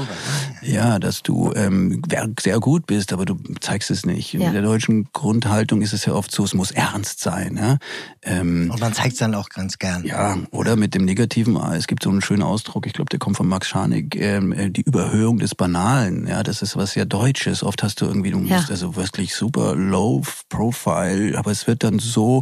[0.62, 2.02] Ja, dass du ähm,
[2.40, 4.34] sehr gut bist, aber du zeigst es nicht.
[4.34, 4.48] Ja.
[4.48, 7.58] In der deutschen Grundhaltung ist es ja oft so, es muss ernst sein.
[7.58, 7.78] Ja?
[8.22, 10.04] Ähm, Und man zeigt es dann auch ganz gern.
[10.04, 13.20] Ja, oder mit dem Negativen, ah, es gibt so einen schönen Ausdruck, ich glaube, der
[13.20, 16.28] kommt von Max Scharnig, ähm, äh, die Überhöhung des Banalen.
[16.28, 17.64] Ja, das ist was sehr Deutsches.
[17.64, 18.58] Oft hast du irgendwie, du ja.
[18.58, 22.42] musst also wirklich super low profile, aber es wird dann so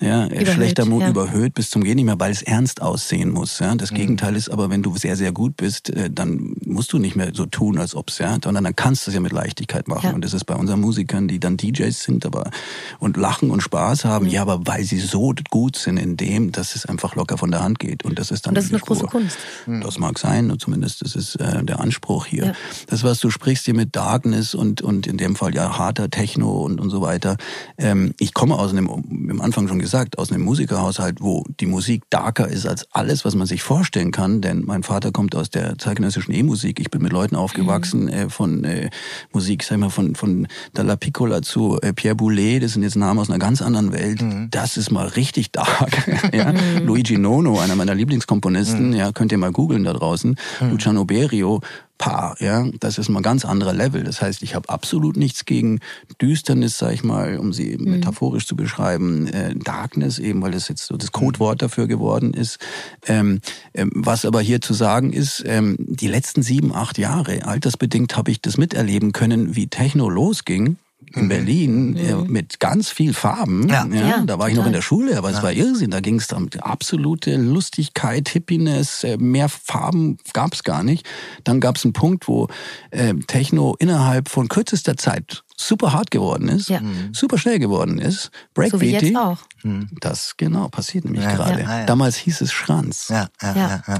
[0.00, 1.10] ja, überhöht, schlechter Mut ja.
[1.10, 3.58] überhöht bis zum Gehen nicht mehr, weil es ernst aussehen muss.
[3.58, 3.74] Ja?
[3.74, 3.96] Das mhm.
[3.96, 7.30] Gegenteil ist aber, wenn du sehr, sehr gut bist, äh, dann musst du nicht mehr
[7.34, 10.08] so tun, als ob's ja, sondern dann kannst du es ja mit Leichtigkeit machen.
[10.10, 10.14] Ja.
[10.14, 12.50] Und das ist bei unseren Musikern, die dann DJs sind, aber
[12.98, 14.32] und lachen und Spaß haben, mhm.
[14.32, 17.62] ja, aber weil sie so gut sind in dem, dass es einfach locker von der
[17.62, 18.04] Hand geht.
[18.04, 19.38] Und das ist dann und das ist eine große Kunst.
[19.66, 19.80] Mhm.
[19.80, 22.46] Das mag sein, und zumindest das ist äh, der Anspruch hier.
[22.46, 22.52] Ja.
[22.86, 26.62] Das, was du sprichst hier mit Darkness und und in dem Fall ja harter Techno
[26.62, 27.36] und und so weiter.
[27.78, 32.04] Ähm, ich komme aus einem, am Anfang schon gesagt, aus einem Musikerhaushalt, wo die Musik
[32.10, 34.40] darker ist als alles, was man sich vorstellen kann.
[34.40, 36.80] Denn mein Vater kommt aus der zeitgenössischen E-Musik.
[36.80, 38.08] Ich bin mit Leuten aufgewachsen mhm.
[38.08, 38.90] äh, von äh,
[39.32, 42.60] Musik, sag ich mal, von, von Dalla Piccola zu äh, Pierre Boulez.
[42.60, 44.22] Das sind jetzt Namen aus einer ganz anderen Welt.
[44.22, 44.48] Mhm.
[44.50, 46.08] Das ist mal richtig dark.
[46.32, 46.52] ja?
[46.52, 46.86] Mhm.
[46.86, 48.96] Luigi Nono, einer meiner Lieblingskomponisten, mhm.
[48.96, 50.36] ja, könnt ihr mal googeln da draußen.
[50.60, 50.70] Mhm.
[50.70, 51.60] Luciano Berio,
[51.96, 54.02] Paar, ja, das ist mal ganz anderer Level.
[54.02, 55.80] Das heißt, ich habe absolut nichts gegen
[56.20, 57.92] Düsternis, sag ich mal, um sie mhm.
[57.92, 62.58] metaphorisch zu beschreiben, äh, Darkness eben, weil das jetzt so das Codewort dafür geworden ist.
[63.06, 63.40] Ähm,
[63.74, 68.30] ähm, was aber hier zu sagen ist, ähm, die letzten sieben, acht Jahre, altersbedingt habe
[68.30, 70.76] ich das miterleben können, wie Techno losging
[71.14, 71.28] in mhm.
[71.28, 72.32] Berlin mhm.
[72.32, 73.68] mit ganz viel Farben.
[73.68, 73.86] Ja.
[73.86, 75.90] ja, ja da war ich noch in der Schule, aber es war Irrsinn.
[75.90, 81.06] Da ging es um absolute Lustigkeit, Hippiness, äh, mehr Farben gab es gar nicht.
[81.44, 82.48] Dann gab es einen Punkt, wo
[82.90, 86.72] äh, Techno innerhalb von kürzester Zeit super hart geworden ist,
[87.12, 88.30] super schnell geworden ist.
[88.54, 89.12] Breakbeaty.
[89.12, 89.38] So auch.
[89.64, 89.88] Mhm.
[90.00, 91.62] Das genau passiert nämlich ja, gerade.
[91.62, 93.10] Ja, Damals hieß es Schranz.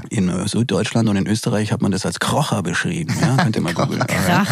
[0.09, 3.13] In Süddeutschland und in Österreich hat man das als Krocher beschrieben.
[3.19, 4.05] Ja, könnt ihr mal googeln.
[4.05, 4.49] Krach.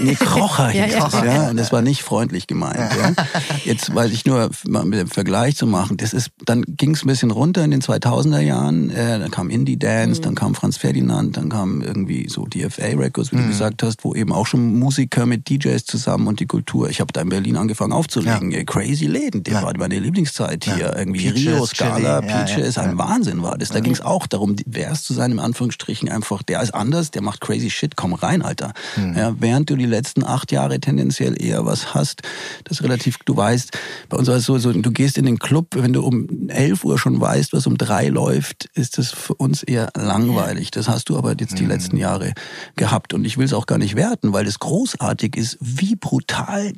[0.00, 1.12] Nee, Krocher hieß es.
[1.24, 2.78] Ja, und das war nicht freundlich gemeint.
[2.78, 3.12] Ja.
[3.64, 7.04] Jetzt, weil ich nur mal mit dem Vergleich zu machen, das ist, dann ging es
[7.04, 8.90] ein bisschen runter in den 2000er Jahren.
[8.90, 10.24] Äh, dann kam Indie Dance, mhm.
[10.24, 13.48] dann kam Franz Ferdinand, dann kam irgendwie so DFA Records, wie du mhm.
[13.48, 16.88] gesagt hast, wo eben auch schon Musiker mit DJs zusammen und die Kultur.
[16.88, 18.52] Ich habe da in Berlin angefangen aufzulegen.
[18.52, 18.62] Ja.
[18.62, 19.62] Crazy Läden, der ja.
[19.62, 20.76] war meine Lieblingszeit hier.
[20.76, 20.96] Ja.
[20.96, 22.32] Irgendwie Peaches, Rio, Scala, Chili.
[22.32, 23.70] Peaches, ein Wahnsinn war das.
[23.70, 27.22] Da ging es auch darum, divers zu sein, im Anführungsstrichen einfach, der ist anders, der
[27.22, 28.72] macht crazy shit, komm rein, Alter.
[28.96, 29.16] Mhm.
[29.16, 32.22] Ja, während du die letzten acht Jahre tendenziell eher was hast,
[32.64, 33.76] das relativ, du weißt,
[34.08, 36.84] bei uns war es so, so, du gehst in den Club, wenn du um 11
[36.84, 40.70] Uhr schon weißt, was um drei läuft, ist das für uns eher langweilig.
[40.70, 41.70] Das hast du aber jetzt die mhm.
[41.70, 42.32] letzten Jahre
[42.76, 46.72] gehabt und ich will es auch gar nicht werten, weil es großartig ist, wie brutal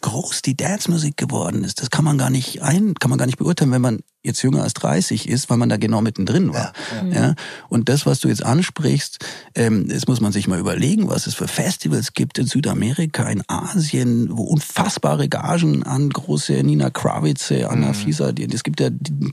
[0.00, 1.80] groß die Dance-Musik geworden ist.
[1.80, 4.62] Das kann man gar nicht ein, kann man gar nicht beurteilen, wenn man jetzt jünger
[4.62, 6.72] als 30 ist, weil man da genau mittendrin war.
[7.02, 7.26] Ja, ja.
[7.26, 7.34] ja?
[7.68, 9.18] Und das, was du jetzt ansprichst,
[9.54, 13.42] ähm, das muss man sich mal überlegen, was es für Festivals gibt in Südamerika, in
[13.48, 17.94] Asien, wo unfassbare Gagen an große Nina Kravitze, Anna mhm.
[17.94, 18.90] Fieser, die, es gibt ja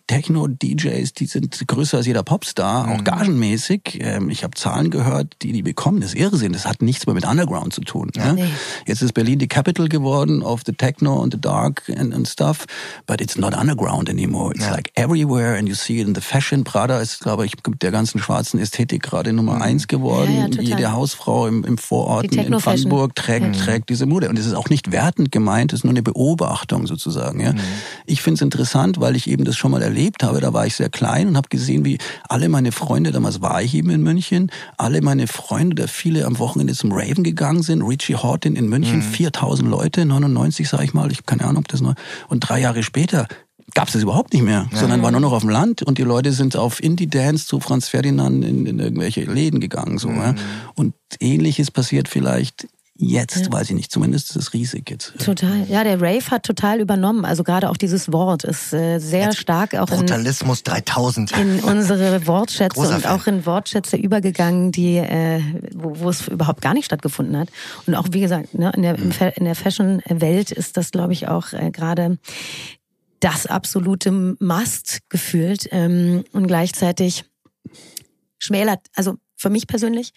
[0.08, 2.94] Techno-DJs, die sind größer als jeder Popstar, mhm.
[2.94, 4.00] auch gagenmäßig.
[4.02, 7.14] Ähm, ich habe Zahlen gehört, die die bekommen, das ist Irrsinn, das hat nichts mehr
[7.14, 8.10] mit Underground zu tun.
[8.16, 8.34] Ja?
[8.34, 8.46] Nee.
[8.86, 12.66] Jetzt ist Berlin die Capital geworden of the Techno and the Dark and, and stuff,
[13.06, 14.54] but it's not underground anymore.
[14.56, 16.64] It's like everywhere and you see it in the fashion.
[16.64, 19.62] Prada ist, glaube ich, der ganzen schwarzen Ästhetik gerade Nummer mhm.
[19.64, 20.34] eins geworden.
[20.36, 23.64] Ja, ja, Jede Hausfrau im, im Vororten in Brandenburg trägt, ja.
[23.64, 24.30] trägt diese Mode.
[24.30, 27.40] Und es ist auch nicht wertend gemeint, es ist nur eine Beobachtung sozusagen.
[27.40, 27.54] Ja.
[27.54, 27.60] Mhm.
[28.06, 30.40] Ich finde es interessant, weil ich eben das schon mal erlebt habe.
[30.40, 31.98] Da war ich sehr klein und habe gesehen, wie
[32.30, 36.38] alle meine Freunde, damals war ich eben in München, alle meine Freunde, da viele am
[36.38, 37.82] Wochenende zum Raven gegangen sind.
[37.82, 39.02] Richie Horton in München, mhm.
[39.02, 41.96] 4000 Leute, 99 sage ich mal, ich keine Ahnung, ob das noch.
[42.28, 43.28] Und drei Jahre später
[43.74, 44.78] gab es das überhaupt nicht mehr, ja.
[44.78, 47.88] sondern war nur noch auf dem Land und die Leute sind auf Indie-Dance zu Franz
[47.90, 49.98] Ferdinand in, in irgendwelche Läden gegangen.
[49.98, 50.18] So, mhm.
[50.18, 50.36] ja.
[50.76, 52.68] Und ähnliches passiert vielleicht
[53.00, 53.52] Jetzt ja.
[53.52, 55.14] weiß ich nicht, zumindest ist es riesig jetzt.
[55.24, 55.66] Total.
[55.70, 57.26] Ja, der Rave hat total übernommen.
[57.26, 61.32] Also gerade auch dieses Wort ist äh, sehr jetzt stark auch Brutalismus in, 3000.
[61.38, 65.42] in unsere Wortschätze Großer und auch in Wortschätze übergegangen, die äh,
[65.76, 67.50] wo, wo es überhaupt gar nicht stattgefunden hat.
[67.86, 69.12] Und auch wie gesagt, ne, in der, mhm.
[69.36, 72.18] in der Fashion-Welt ist das, glaube ich, auch äh, gerade
[73.20, 75.68] das absolute Must gefühlt.
[75.72, 77.26] Ähm, und gleichzeitig
[78.40, 80.14] schmälert, also für mich persönlich,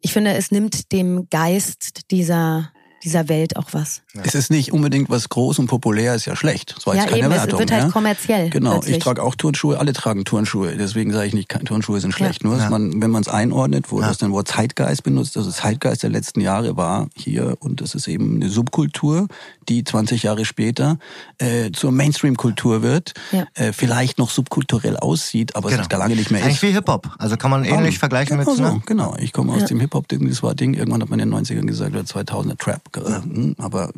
[0.00, 2.72] ich finde, es nimmt dem Geist dieser
[3.02, 4.02] dieser Welt auch was.
[4.14, 4.22] Ja.
[4.24, 6.74] Es ist nicht unbedingt was groß und populär, ist ja schlecht.
[6.76, 7.54] Das war ja, jetzt keine eben, Wertung.
[7.54, 7.90] Es wird halt ja?
[7.90, 8.50] kommerziell.
[8.50, 8.96] Genau, plötzlich.
[8.96, 10.76] ich trage auch Turnschuhe, alle tragen Turnschuhe.
[10.76, 12.42] Deswegen sage ich nicht, Turnschuhe sind schlecht.
[12.42, 12.48] Ja.
[12.48, 16.02] Nur, dass man, wenn man es einordnet, wo das dann Wort Zeitgeist benutzt, also Zeitgeist
[16.02, 19.28] der letzten Jahre war hier und das ist eben eine Subkultur,
[19.68, 20.98] die 20 Jahre später
[21.38, 23.14] äh, zur Mainstream-Kultur wird,
[23.54, 25.82] äh, vielleicht noch subkulturell aussieht, aber genau.
[25.82, 26.46] es da lange nicht mehr ist.
[26.46, 27.10] Eigentlich wie Hip-Hop.
[27.18, 28.58] Also kann man ähnlich um, vergleichen genau mit...
[28.58, 28.82] So, ne?
[28.86, 31.66] Genau, ich komme aus dem Hip-Hop, das war Ding, irgendwann hat man in den 90ern
[31.66, 32.89] gesagt, oder 2000er Trap
[33.58, 33.90] aber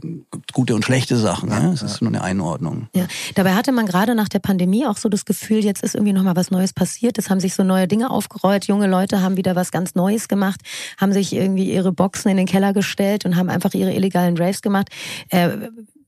[0.53, 1.51] gute und schlechte Sachen.
[1.51, 1.73] Ja, ja.
[1.73, 2.89] Es ist nur eine Einordnung.
[2.95, 3.07] Ja.
[3.35, 6.37] Dabei hatte man gerade nach der Pandemie auch so das Gefühl, jetzt ist irgendwie nochmal
[6.37, 7.19] was Neues passiert.
[7.19, 8.67] Es haben sich so neue Dinge aufgerollt.
[8.67, 10.61] Junge Leute haben wieder was ganz Neues gemacht,
[10.99, 14.63] haben sich irgendwie ihre Boxen in den Keller gestellt und haben einfach ihre illegalen Raves
[14.63, 14.89] gemacht.
[15.29, 15.51] Äh,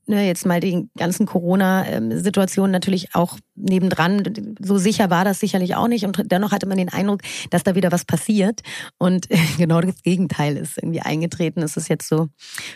[0.06, 4.22] ne, jetzt mal die ganzen Corona-Situationen natürlich auch nebendran.
[4.60, 6.04] So sicher war das sicherlich auch nicht.
[6.04, 8.60] Und dennoch hatte man den Eindruck, dass da wieder was passiert.
[8.98, 9.28] Und
[9.58, 11.62] genau das Gegenteil ist irgendwie eingetreten.
[11.62, 12.28] Es ist jetzt so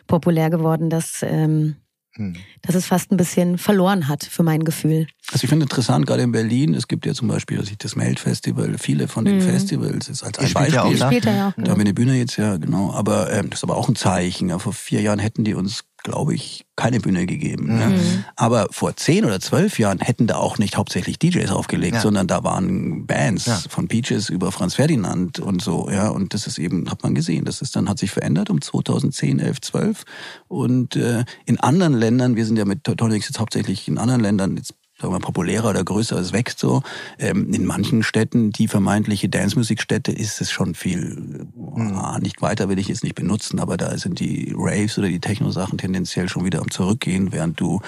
[0.07, 1.77] populär geworden, dass ähm,
[2.19, 2.35] hm.
[2.63, 5.07] dass es fast ein bisschen verloren hat für mein Gefühl.
[5.31, 9.07] Also ich finde interessant, gerade in Berlin, es gibt ja zum Beispiel das Melt-Festival, viele
[9.07, 9.43] von den mhm.
[9.43, 10.75] Festivals ist als ein Beispiel.
[10.75, 11.13] Ja auch, da.
[11.13, 12.93] Ja da haben wir eine Bühne jetzt, ja genau.
[12.93, 14.49] Aber ähm, das ist aber auch ein Zeichen.
[14.49, 17.75] Ja, vor vier Jahren hätten die uns glaube ich, keine Bühne gegeben.
[17.75, 17.81] Mhm.
[17.81, 17.91] Ja.
[18.37, 22.01] Aber vor zehn oder zwölf Jahren hätten da auch nicht hauptsächlich DJs aufgelegt, ja.
[22.01, 23.59] sondern da waren Bands ja.
[23.69, 25.91] von Peaches über Franz Ferdinand und so.
[25.91, 28.61] Ja, und das ist eben, hat man gesehen, das ist dann hat sich verändert um
[28.61, 30.05] 2010, 11, 12
[30.47, 34.57] und äh, in anderen Ländern, wir sind ja mit Teutonics jetzt hauptsächlich in anderen Ländern
[34.57, 36.83] jetzt sagen wir, populärer oder größer, es wächst so.
[37.19, 41.93] Ähm, in manchen Städten, die vermeintliche Dance-Musikstätte, ist es schon viel, mhm.
[41.93, 45.21] ah, nicht weiter will ich jetzt nicht benutzen, aber da sind die Raves oder die
[45.21, 47.81] Techno-Sachen tendenziell schon wieder am Zurückgehen, während du,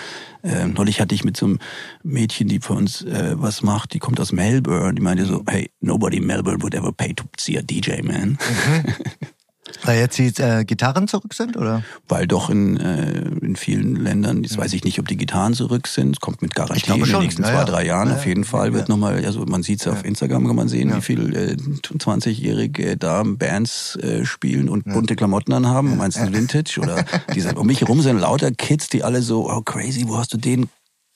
[0.43, 1.59] äh, neulich hatte ich mit so einem
[2.03, 5.71] Mädchen, die für uns äh, was macht, die kommt aus Melbourne, die meinte so, hey,
[5.81, 8.31] nobody in Melbourne would ever pay to see a DJ, man.
[8.31, 8.95] Mhm.
[9.85, 11.83] Weil jetzt die äh, Gitarren zurück sind, oder?
[12.09, 15.87] Weil doch in, äh, in vielen Ländern, jetzt weiß ich nicht, ob die Gitarren zurück
[15.87, 18.73] sind, kommt mit Garantie in den nächsten ja, zwei, drei Jahren ja, auf jeden Fall,
[18.73, 22.97] wird nochmal, also man sieht es auf Instagram, kann man sehen, wie viele äh, 20-jährige
[22.97, 25.97] Damen Bands äh, spielen und bunte Klamotten anhaben.
[25.97, 26.81] Meinst du Vintage?
[26.81, 27.05] Oder
[27.35, 30.33] die sind, um mich herum sind lauter Kids, die alle so, oh crazy, wo hast
[30.33, 30.69] du den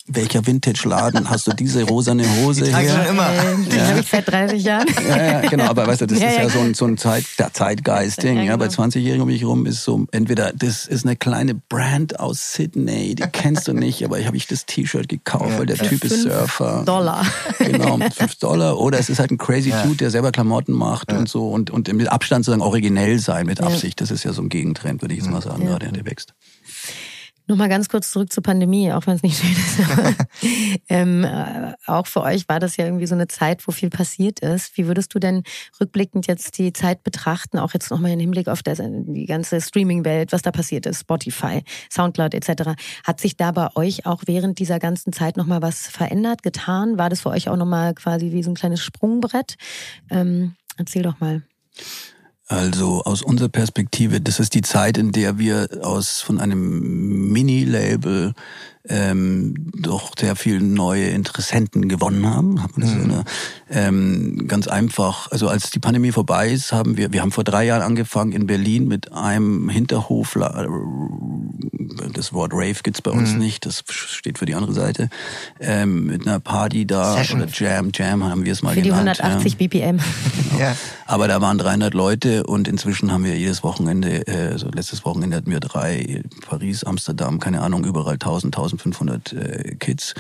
[0.07, 3.05] welcher Vintage-Laden hast du diese rosane Hose die her?
[3.05, 3.29] Schon immer.
[3.29, 3.87] Äh, die ja.
[3.87, 4.87] habe ich seit 30 Jahren.
[5.09, 7.25] Ja, ja, genau, aber weißt du, das ja, ist ja, so ein, so ein Zeit,
[7.53, 8.43] Zeitgeist-Ding.
[8.43, 12.53] Ja, bei 20-Jährigen um mich rum ist so, entweder das ist eine kleine Brand aus
[12.53, 16.05] Sydney, die kennst du nicht, aber ich habe ich das T-Shirt gekauft, weil der Typ
[16.05, 16.83] ist Surfer.
[16.85, 17.25] Dollar.
[17.59, 18.79] Genau, 5 Dollar.
[18.79, 21.91] Oder es ist halt ein crazy Dude, der selber Klamotten macht und so und, und
[21.93, 24.01] mit Abstand sozusagen originell sein, mit Absicht.
[24.01, 26.35] Das ist ja so ein Gegentrend, würde ich jetzt mal sagen, gerade der wächst.
[27.47, 30.79] Nochmal ganz kurz zurück zur Pandemie, auch wenn es nicht schön ist.
[30.89, 34.41] ähm, äh, auch für euch war das ja irgendwie so eine Zeit, wo viel passiert
[34.41, 34.79] ist.
[34.79, 35.43] Wie würdest du denn
[35.79, 40.33] rückblickend jetzt die Zeit betrachten, auch jetzt nochmal im Hinblick auf das, die ganze Streaming-Welt,
[40.33, 42.71] was da passiert ist, Spotify, Soundcloud etc.
[43.05, 46.97] Hat sich da bei euch auch während dieser ganzen Zeit nochmal was verändert, getan?
[46.97, 49.57] War das für euch auch nochmal quasi wie so ein kleines Sprungbrett?
[50.09, 51.43] Ähm, erzähl doch mal.
[52.47, 58.35] Also aus unserer Perspektive, das ist die Zeit, in der wir aus von einem Mini-Label
[58.87, 62.61] ähm, doch sehr viele neue Interessenten gewonnen haben.
[62.77, 62.85] mhm.
[62.85, 63.25] eine,
[63.71, 67.65] ähm, ganz einfach, also als die Pandemie vorbei ist, haben wir, wir haben vor drei
[67.65, 70.37] Jahren angefangen in Berlin mit einem Hinterhof,
[72.13, 73.39] das Wort Rave gibt's bei uns mhm.
[73.39, 75.09] nicht, das steht für die andere Seite,
[75.61, 77.43] ähm, mit einer Party da, Session.
[77.43, 79.17] oder Jam, Jam haben wir es mal für genannt.
[79.17, 79.59] Für die 180 ja.
[79.59, 80.01] BPM.
[80.51, 80.61] Genau.
[80.61, 80.77] Ja.
[81.07, 85.37] Aber da waren 300 Leute und inzwischen haben wir jedes Wochenende, äh, so letztes Wochenende
[85.37, 90.15] hatten wir drei, Paris, Amsterdam, keine Ahnung, überall 1000, 1000 1500 äh, Kids.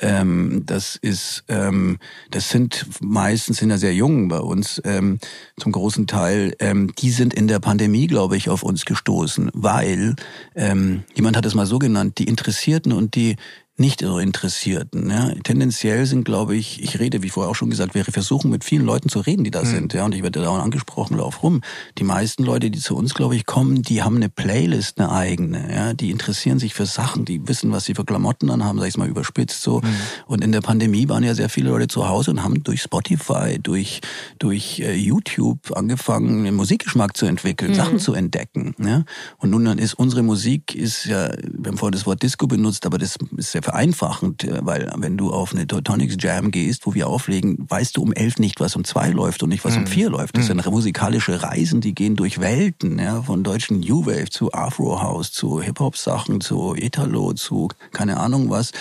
[0.00, 1.98] Ähm, das ist, ähm,
[2.30, 5.18] das sind meistens sind ja sehr jung bei uns ähm,
[5.58, 6.54] zum großen Teil.
[6.60, 10.16] Ähm, die sind in der Pandemie, glaube ich, auf uns gestoßen, weil
[10.54, 13.36] ähm, jemand hat es mal so genannt: die Interessierten und die
[13.78, 15.08] nicht so Interessierten.
[15.08, 15.32] Ja.
[15.44, 18.84] Tendenziell sind, glaube ich, ich rede, wie vorher auch schon gesagt, wir versuchen mit vielen
[18.84, 19.66] Leuten zu reden, die da mhm.
[19.66, 19.94] sind.
[19.94, 21.60] Ja, und ich werde da auch angesprochen, lauf rum.
[21.96, 25.72] Die meisten Leute, die zu uns, glaube ich, kommen, die haben eine Playlist, eine eigene.
[25.72, 28.96] Ja, die interessieren sich für Sachen, die wissen, was sie für Klamotten anhaben, sag ich
[28.96, 29.80] mal überspitzt so.
[29.80, 29.86] Mhm.
[30.26, 33.58] Und in der Pandemie waren ja sehr viele Leute zu Hause und haben durch Spotify,
[33.62, 34.00] durch
[34.40, 37.76] durch äh, YouTube angefangen, einen Musikgeschmack zu entwickeln, mhm.
[37.76, 38.74] Sachen zu entdecken.
[38.84, 39.04] Ja.
[39.36, 42.84] Und nun dann ist unsere Musik ist ja, wir haben vorhin das Wort Disco benutzt,
[42.84, 46.94] aber das ist sehr vereinfachend, äh, weil wenn du auf eine Teutonics Jam gehst, wo
[46.94, 49.80] wir auflegen, weißt du um elf nicht, was um zwei läuft und nicht, was mhm.
[49.80, 50.36] um vier läuft.
[50.36, 50.60] Das mhm.
[50.60, 55.32] sind musikalische Reisen, die gehen durch Welten, ja, von deutschen New Wave zu Afro House,
[55.32, 58.72] zu Hip-Hop-Sachen, zu Italo, zu keine Ahnung was,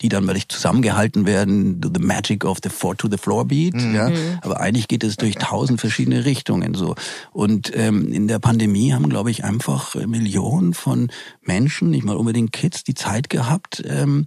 [0.00, 3.74] die dann weil ich zusammengehalten werden, the magic of the four to the floor beat,
[3.74, 3.94] mhm.
[3.94, 4.10] ja.
[4.42, 6.94] Aber eigentlich geht es durch tausend verschiedene Richtungen so.
[7.32, 11.10] Und ähm, in der Pandemie haben, glaube ich, einfach Millionen von
[11.42, 14.26] Menschen, nicht mal unbedingt Kids, die Zeit gehabt, ähm,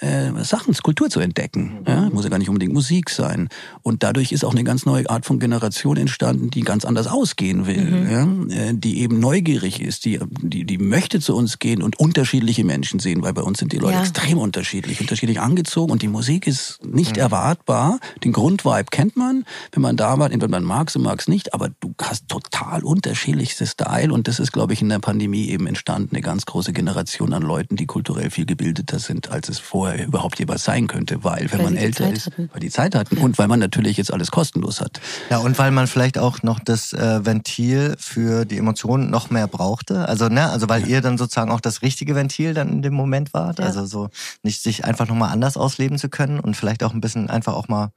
[0.00, 1.84] äh, Sachen, Kultur zu entdecken.
[1.86, 3.48] Ja, muss ja gar nicht unbedingt Musik sein.
[3.82, 7.66] Und dadurch ist auch eine ganz neue Art von Generation entstanden, die ganz anders ausgehen
[7.66, 8.50] will, mhm.
[8.50, 12.64] ja, äh, die eben neugierig ist, die, die, die möchte zu uns gehen und unterschiedliche
[12.64, 14.00] Menschen sehen, weil bei uns sind die Leute ja.
[14.00, 17.22] extrem unterschiedlich, unterschiedlich angezogen und die Musik ist nicht mhm.
[17.22, 17.98] erwartbar.
[18.24, 21.54] Den Grundvibe kennt man, wenn man da war, entweder man mag es, mag es nicht,
[21.54, 25.66] aber du hast total unterschiedlichste Style und das ist, glaube ich, in der Pandemie eben
[25.66, 29.64] entstanden, eine ganz große Generation an Leuten, die kulturell viel gebildeter sind, als es es
[29.88, 32.50] vorher überhaupt jemals sein könnte, weil wenn weil man älter ist, hatten.
[32.52, 33.22] weil die Zeit hatten ja.
[33.22, 35.00] und weil man natürlich jetzt alles kostenlos hat.
[35.30, 39.48] Ja, und weil man vielleicht auch noch das äh, Ventil für die Emotionen noch mehr
[39.48, 40.08] brauchte.
[40.08, 40.96] Also, ne, also weil ja.
[40.96, 43.58] ihr dann sozusagen auch das richtige Ventil dann in dem Moment wart.
[43.58, 43.66] Ja.
[43.66, 44.08] Also so
[44.42, 47.68] nicht sich einfach nochmal anders ausleben zu können und vielleicht auch ein bisschen einfach auch
[47.68, 47.90] mal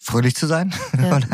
[0.00, 0.74] fröhlich zu sein.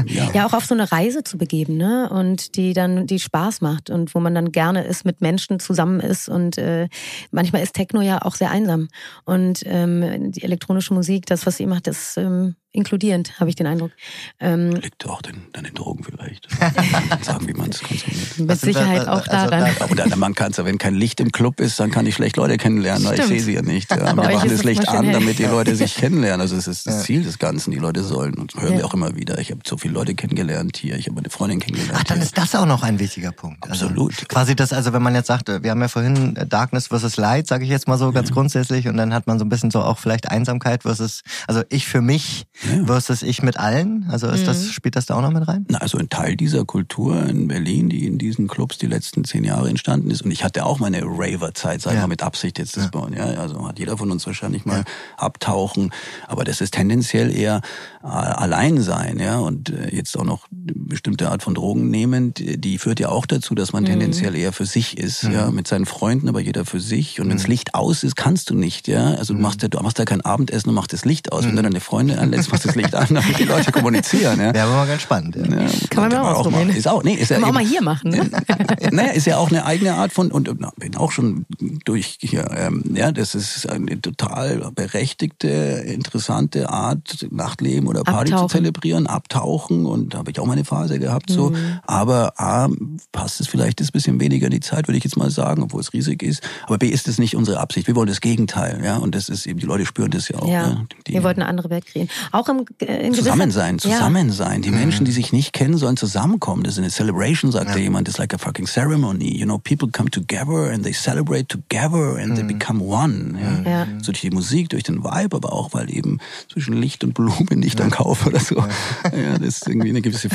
[0.07, 0.31] Ja.
[0.33, 0.47] ja.
[0.47, 2.09] auch auf so eine Reise zu begeben, ne?
[2.11, 6.01] Und die dann, die Spaß macht und wo man dann gerne ist, mit Menschen zusammen
[6.01, 6.29] ist.
[6.29, 6.89] Und äh,
[7.31, 8.89] manchmal ist Techno ja auch sehr einsam.
[9.25, 13.67] Und ähm, die elektronische Musik, das, was ihr macht, ist ähm, inkludierend, habe ich den
[13.67, 13.93] Eindruck.
[14.41, 16.49] Ähm, Liegt auch den, an den Drogen vielleicht.
[17.23, 18.39] sagen, wie man es konsumiert.
[18.39, 19.63] Mit Sicherheit auch also daran.
[19.63, 22.37] Also, oder man kann es, wenn kein Licht im Club ist, dann kann ich schlecht
[22.37, 23.91] Leute kennenlernen, weil ich sehe sie ja nicht.
[23.91, 24.17] Ja.
[24.17, 26.41] Wir machen das Licht an, damit die Leute sich kennenlernen.
[26.41, 27.71] Also es ist das Ziel des Ganzen.
[27.73, 28.79] Die Leute sollen, und hören ja.
[28.79, 31.61] wir auch immer wieder, ich habe so viele Leute kennengelernt hier, ich habe meine Freundin
[31.61, 31.99] kennengelernt.
[32.01, 32.25] Ach, dann hier.
[32.25, 33.63] ist das auch noch ein wichtiger Punkt.
[33.69, 34.13] Also Absolut.
[34.15, 37.47] Also, quasi das, also wenn man jetzt sagt, wir haben ja vorhin Darkness versus Light,
[37.47, 38.35] sage ich jetzt mal so ganz ja.
[38.35, 41.87] grundsätzlich, und dann hat man so ein bisschen so auch vielleicht Einsamkeit versus, also ich
[41.87, 42.47] für mich
[42.87, 44.07] versus ich mit allen?
[44.11, 44.69] Also ist das, mhm.
[44.69, 45.67] spielt das da auch noch mit rein?
[45.69, 49.45] Na, also ein Teil dieser Kultur in Berlin, die in diesen Clubs die letzten zehn
[49.45, 50.23] Jahre entstanden ist.
[50.23, 52.03] Und ich hatte auch meine Raver-Zeit, sag ich ja.
[52.03, 52.91] mal mit Absicht jetzt das ja.
[52.91, 53.15] bauen.
[53.17, 54.85] Ja, also hat jeder von uns wahrscheinlich mal ja.
[55.17, 55.93] abtauchen.
[56.29, 57.61] Aber das ist tendenziell eher
[58.03, 59.39] äh, allein sein, ja.
[59.39, 63.55] Und äh, jetzt auch noch bestimmte Art von Drogen nehmen, die führt ja auch dazu,
[63.55, 63.89] dass man mhm.
[63.89, 65.33] tendenziell eher für sich ist, mhm.
[65.33, 67.21] ja, mit seinen Freunden, aber jeder für sich.
[67.21, 67.33] Und mhm.
[67.33, 69.15] wenns Licht aus ist, kannst du nicht, ja.
[69.15, 69.43] Also du mhm.
[69.43, 71.45] machst ja, du machst ja kein Abendessen und machst das Licht aus.
[71.45, 71.67] Wenn du mhm.
[71.67, 74.39] deine Freunde anlässt, machst das Licht an, damit die Leute kommunizieren.
[74.39, 75.37] Ja, ja aber mal ganz spannend.
[75.37, 75.43] Ja.
[75.43, 76.69] Ja, kann man mal ausprobieren.
[76.71, 78.11] Ist auch, nee, ist kann ja man auch mal hier machen.
[78.11, 78.31] Ne?
[78.91, 81.47] naja, ist ja auch eine eigene Art von, und na, bin auch schon
[81.85, 88.49] durch hier, ähm, ja, das ist eine total berechtigte, interessante Art, Nachtleben oder Party abtauchen.
[88.49, 91.51] zu zelebrieren, abtauchen und da habe ich auch meine Phase gehabt so.
[91.51, 91.81] Mhm.
[91.87, 92.69] Aber A,
[93.13, 95.81] passt es vielleicht ein bisschen weniger in die Zeit, würde ich jetzt mal sagen, obwohl
[95.81, 96.43] es riesig ist.
[96.67, 97.87] Aber B, ist es nicht unsere Absicht.
[97.87, 100.49] Wir wollen das Gegenteil, ja, und das ist eben, die Leute spüren das ja auch.
[100.49, 100.67] Ja.
[100.69, 100.87] Ne?
[101.07, 102.09] Die, wir wollten eine andere Welt kreieren.
[102.31, 104.35] Auch im, äh, in Zusammen sein, zusammen ja.
[104.35, 104.63] sein.
[104.63, 104.79] Die mhm.
[104.79, 106.65] Menschen, die sich nicht kennen, sollen zusammenkommen.
[106.65, 107.77] Das ist eine Celebration, sagt ja.
[107.77, 108.09] jemand.
[108.09, 109.37] It's like a fucking ceremony.
[109.37, 112.35] You know, people come together and they celebrate together and mhm.
[112.35, 113.39] they become one.
[113.65, 113.71] Ja.
[113.71, 113.87] ja.
[113.99, 116.19] So durch die Musik, durch den Vibe, aber auch, weil eben
[116.53, 117.85] zwischen Licht und Blumen nicht ja.
[117.85, 118.57] dann kaufe oder so.
[118.57, 119.39] Ja.
[119.39, 120.29] das ist irgendwie eine gewisse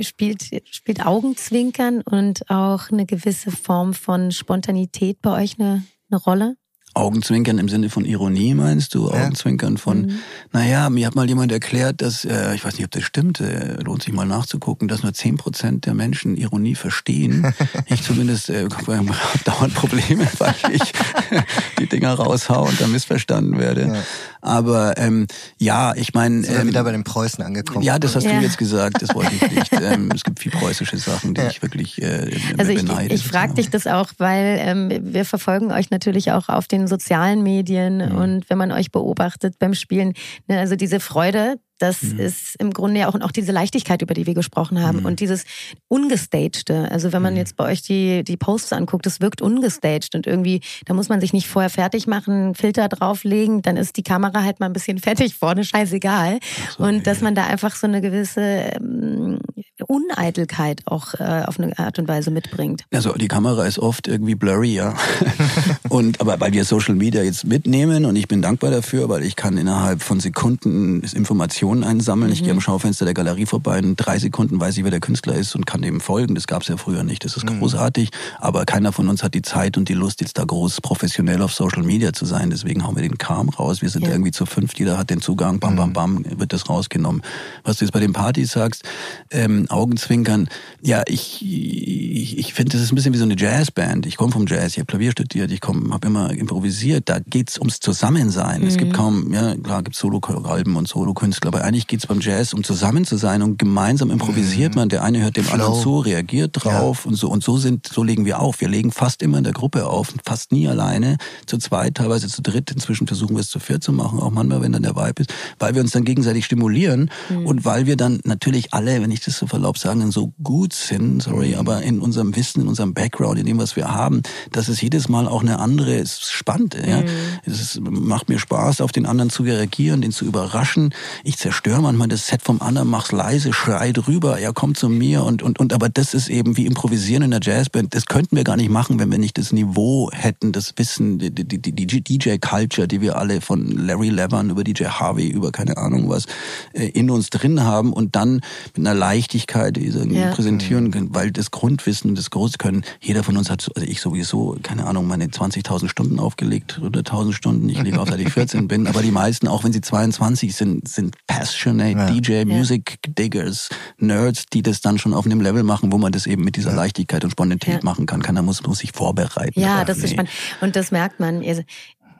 [0.00, 6.56] Spielt, spielt Augenzwinkern und auch eine gewisse Form von Spontanität bei euch eine, eine Rolle?
[6.94, 9.08] Augenzwinkern im Sinne von Ironie meinst du?
[9.08, 9.22] Ja.
[9.22, 10.18] Augenzwinkern von, mhm.
[10.52, 13.74] naja, mir hat mal jemand erklärt, dass, äh, ich weiß nicht, ob das stimmt, äh,
[13.82, 17.52] lohnt sich mal nachzugucken, dass nur zehn Prozent der Menschen Ironie verstehen.
[17.86, 19.14] ich zumindest äh, habe
[19.44, 20.92] dauernd Probleme, weil ich
[21.78, 23.86] die Dinger raushau und dann missverstanden werde.
[23.88, 24.02] Ja.
[24.44, 25.26] Aber ähm,
[25.58, 26.46] ja, ich meine...
[26.46, 27.82] Ähm, wieder bei den Preußen angekommen.
[27.82, 28.38] Ja, das hast ja.
[28.38, 29.72] du jetzt gesagt, das wollte ich nicht.
[29.72, 33.14] ähm, es gibt viel preußische Sachen, die ich wirklich äh, also beneide.
[33.14, 36.86] Ich, ich frage dich das auch, weil ähm, wir verfolgen euch natürlich auch auf den
[36.86, 38.16] sozialen Medien mhm.
[38.16, 40.12] und wenn man euch beobachtet beim Spielen,
[40.46, 42.18] ne, also diese Freude, das mhm.
[42.18, 45.06] ist im Grunde ja auch, auch diese Leichtigkeit, über die wir gesprochen haben mhm.
[45.06, 45.44] und dieses
[45.88, 46.90] Ungestagte.
[46.90, 47.40] Also wenn man mhm.
[47.40, 51.20] jetzt bei euch die, die Posts anguckt, das wirkt ungestaged und irgendwie, da muss man
[51.20, 54.98] sich nicht vorher fertig machen, Filter drauflegen, dann ist die Kamera halt mal ein bisschen
[55.08, 56.38] fertig vorne, scheißegal.
[56.76, 59.40] So, und dass man da einfach so eine gewisse ähm,
[59.86, 62.84] Uneitelkeit auch äh, auf eine Art und Weise mitbringt.
[62.92, 64.94] Also die Kamera ist oft irgendwie blurry, ja.
[65.90, 69.36] und aber weil wir Social Media jetzt mitnehmen und ich bin dankbar dafür, weil ich
[69.36, 72.30] kann innerhalb von Sekunden Informationen einsammeln.
[72.30, 72.34] Mhm.
[72.34, 75.34] Ich gehe am Schaufenster der Galerie vorbei in drei Sekunden weiß ich, wer der Künstler
[75.34, 76.34] ist und kann dem folgen.
[76.34, 77.24] Das gab es ja früher nicht.
[77.24, 77.58] Das ist mhm.
[77.58, 78.10] großartig.
[78.40, 81.52] Aber keiner von uns hat die Zeit und die Lust, jetzt da groß professionell auf
[81.52, 82.50] Social Media zu sein.
[82.50, 83.82] Deswegen hauen wir den Kram raus.
[83.82, 84.10] Wir sind ja.
[84.10, 84.78] irgendwie zu fünft.
[84.78, 85.58] Jeder hat den Zugang.
[85.60, 85.92] Bam, bam, mhm.
[85.92, 87.22] bam, wird das rausgenommen.
[87.62, 88.84] Was du jetzt bei den Partys sagst,
[89.30, 90.48] ähm, Augenzwinkern.
[90.82, 94.06] Ja, ich, ich, ich finde, das ist ein bisschen wie so eine Jazzband.
[94.06, 97.08] Ich komme vom Jazz, ich habe Klavier studiert, ich habe immer improvisiert.
[97.08, 98.62] Da geht's ums Zusammensein.
[98.62, 98.66] Mhm.
[98.66, 98.96] Es gibt mhm.
[98.96, 103.16] kaum, ja klar, gibt Solo-Alben und Solo-Künstler, aber eigentlich geht's beim Jazz um zusammen zu
[103.16, 104.80] sein und gemeinsam improvisiert mhm.
[104.80, 104.88] man.
[104.88, 105.54] Der eine hört dem Flow.
[105.54, 107.10] anderen zu, reagiert drauf ja.
[107.10, 107.28] und so.
[107.28, 108.60] Und so sind, so legen wir auf.
[108.60, 112.42] Wir legen fast immer in der Gruppe auf, fast nie alleine, zu zweit, teilweise zu
[112.42, 112.72] dritt.
[112.72, 115.32] Inzwischen versuchen wir es zu viert zu machen, auch manchmal, wenn dann der Vibe ist,
[115.60, 117.46] weil wir uns dann gegenseitig stimulieren mhm.
[117.46, 121.22] und weil wir dann natürlich alle, wenn ich das so verlaube, sagen, so gut sind,
[121.22, 121.58] sorry, mhm.
[121.58, 125.08] aber in unserem Wissen, in unserem Background, in dem, was wir haben, dass es jedes
[125.08, 127.02] Mal auch eine andere, ist spannend, ja.
[127.02, 127.06] Mhm.
[127.44, 130.92] Es ist, macht mir Spaß, auf den anderen zu reagieren, den zu überraschen.
[131.22, 135.24] Ich zerstöre manchmal das Set vom anderen, mach's leise, schrei drüber, er kommt zu mir
[135.24, 137.94] und, und, und, aber das ist eben wie improvisieren in der Jazzband.
[137.94, 141.30] Das könnten wir gar nicht machen, wenn wir nicht das Niveau hätten, das Wissen, die,
[141.30, 145.76] die, die, die DJ-Culture, die wir alle von Larry Levin über DJ Harvey, über keine
[145.76, 146.24] Ahnung was,
[146.72, 148.40] äh, in uns drin haben und dann
[148.74, 150.30] mit einer Leichtigkeit ja.
[150.30, 154.86] präsentieren können, weil das Grundwissen, das Großkönnen, jeder von uns hat, also ich sowieso, keine
[154.86, 157.68] Ahnung, meine 20.000 20.000 Stunden aufgelegt oder 1.000 Stunden.
[157.68, 158.86] Ich lege auf, seit ich 14 bin.
[158.86, 162.10] Aber die meisten, auch wenn sie 22 sind, sind passionate ja.
[162.10, 163.68] DJ, Music Diggers,
[163.98, 166.70] Nerds, die das dann schon auf einem Level machen, wo man das eben mit dieser
[166.70, 166.76] ja.
[166.76, 167.80] Leichtigkeit und Spontanität ja.
[167.82, 168.22] machen kann.
[168.22, 169.58] Keiner muss, muss sich vorbereiten.
[169.58, 170.04] Ja, das nee.
[170.04, 170.30] ist spannend.
[170.60, 171.42] Und das merkt man.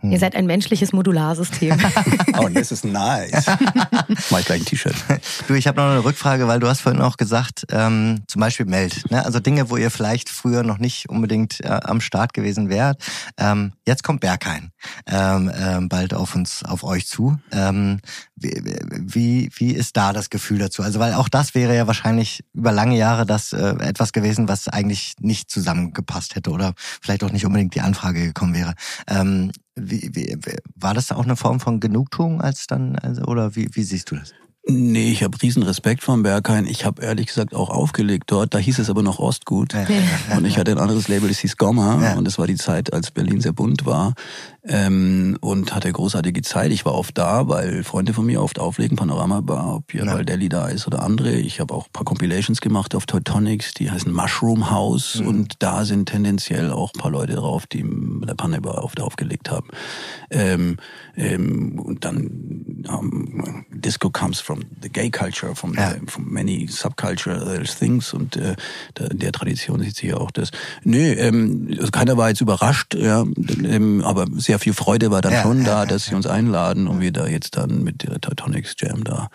[0.05, 0.13] Ihr, hm.
[0.13, 1.77] Ihr seid ein menschliches Modularsystem.
[2.39, 3.47] oh, das ist nice.
[4.31, 4.95] Mach ich gleich ein T-Shirt.
[5.49, 8.67] Du, ich habe noch eine Rückfrage, weil du hast vorhin auch gesagt, ähm, zum Beispiel
[8.67, 9.11] Meld.
[9.11, 9.25] Ne?
[9.25, 13.03] Also Dinge, wo ihr vielleicht früher noch nicht unbedingt äh, am Start gewesen wärt.
[13.39, 14.71] Ähm, jetzt kommt Berghain
[15.07, 17.39] ähm, ähm, bald auf uns, auf euch zu.
[17.51, 18.01] Ähm,
[18.37, 20.83] wie, wie, wie ist da das Gefühl dazu?
[20.83, 24.69] Also weil auch das wäre ja wahrscheinlich über lange Jahre das äh, etwas gewesen, was
[24.69, 28.75] eigentlich nicht zusammengepasst hätte oder vielleicht auch nicht unbedingt die Anfrage gekommen wäre.
[29.09, 30.39] Ähm, wie, wie,
[30.77, 34.17] war das auch eine Form von Genugtuung als dann, also, oder wie, wie siehst du
[34.17, 34.33] das?
[34.67, 36.67] Nee, ich habe riesen Respekt vom Berghain.
[36.67, 38.55] Ich habe ehrlich gesagt auch aufgelegt dort.
[38.55, 39.75] Da hieß es aber noch Ostgut.
[39.75, 39.87] Ja.
[40.37, 42.15] Und ich hatte ein anderes Label, das hieß Gomma.
[42.17, 44.15] Und das war die Zeit, als Berlin sehr bunt war
[44.67, 46.73] ähm, und hatte großartige Zeit.
[46.73, 50.15] Ich war oft da, weil Freunde von mir oft auflegen, Panorama Bar, ob hier ja.
[50.15, 51.35] Valdelli da ist oder andere.
[51.35, 55.29] Ich habe auch paar Compilations gemacht auf Teutonics, die heißen Mushroom House mhm.
[55.29, 57.85] und da sind tendenziell auch paar Leute drauf, die
[58.27, 59.69] der Panne Bar oft aufgelegt haben.
[60.31, 60.79] Ähm,
[61.17, 65.93] ähm, und dann um, Disco comes from the gay culture, from, ja.
[65.93, 68.57] the, from many subcultural things und äh,
[68.95, 70.51] der Tradition sieht sich ja auch das.
[70.83, 73.25] Nö, ähm, also keiner war jetzt überrascht, ja,
[73.65, 77.01] ähm, aber sehr viel Freude war dann ja, schon da, dass sie uns einladen und
[77.01, 79.29] wir da jetzt dann mit der Teutonics Jam da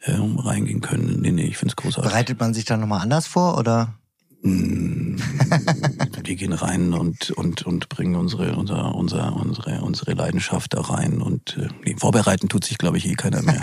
[0.00, 1.20] äh, reingehen können.
[1.20, 2.10] Nee, nee, ich find's großartig.
[2.10, 3.94] Bereitet man sich dann nochmal anders vor oder?
[4.42, 5.16] Mm,
[6.24, 11.22] wir gehen rein und, und, und bringen unsere, unser, unser, unsere, unsere Leidenschaft da rein.
[11.22, 13.60] Und äh, nee, vorbereiten tut sich, glaube ich, eh keiner mehr.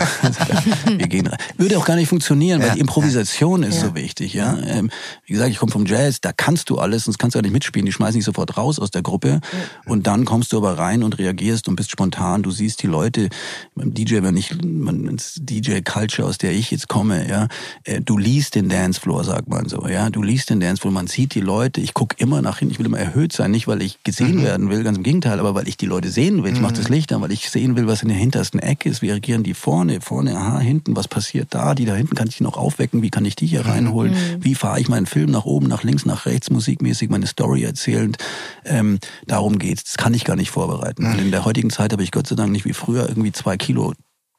[0.86, 1.38] wir gehen rein.
[1.56, 3.68] Würde auch gar nicht funktionieren, weil ja, die Improvisation ja.
[3.68, 3.88] ist ja.
[3.88, 4.34] so wichtig.
[4.34, 4.90] Ja, ähm,
[5.26, 7.52] Wie gesagt, ich komme vom Jazz, da kannst du alles, sonst kannst du ja nicht
[7.52, 7.86] mitspielen.
[7.86, 9.40] Die schmeißen dich sofort raus aus der Gruppe.
[9.86, 12.42] Und dann kommst du aber rein und reagierst und bist spontan.
[12.42, 13.28] Du siehst die Leute,
[13.74, 17.48] beim DJ, wenn ich, DJ-Culture, aus der ich jetzt komme, ja,
[17.84, 21.06] äh, du liest den Dancefloor, sagt man so, ja, du liest den Dance, wo man
[21.06, 23.82] sieht die Leute, ich gucke immer nach hinten, ich will immer erhöht sein, nicht weil
[23.82, 24.44] ich gesehen mhm.
[24.44, 26.52] werden will, ganz im Gegenteil, aber weil ich die Leute sehen will.
[26.52, 26.62] Ich mhm.
[26.62, 29.02] mache das Licht an, weil ich sehen will, was in der hintersten Ecke ist.
[29.02, 31.74] Wie reagieren die vorne, vorne, aha, hinten, was passiert da?
[31.74, 33.02] Die da hinten, kann ich die noch aufwecken?
[33.02, 33.70] Wie kann ich die hier mhm.
[33.70, 34.12] reinholen?
[34.12, 34.44] Mhm.
[34.44, 38.18] Wie fahre ich meinen Film nach oben, nach links, nach rechts, musikmäßig, meine Story erzählend?
[38.64, 39.84] Ähm, darum geht's.
[39.84, 41.04] Das kann ich gar nicht vorbereiten.
[41.04, 43.56] Und in der heutigen Zeit habe ich Gott sei Dank nicht wie früher irgendwie zwei
[43.56, 43.92] Kilo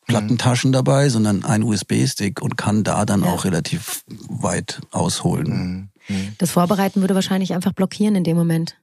[0.07, 3.27] Plattentaschen dabei, sondern ein USB-Stick und kann da dann ja.
[3.27, 5.89] auch relativ weit ausholen.
[6.07, 6.33] Mhm.
[6.37, 8.77] Das Vorbereiten würde wahrscheinlich einfach blockieren in dem Moment.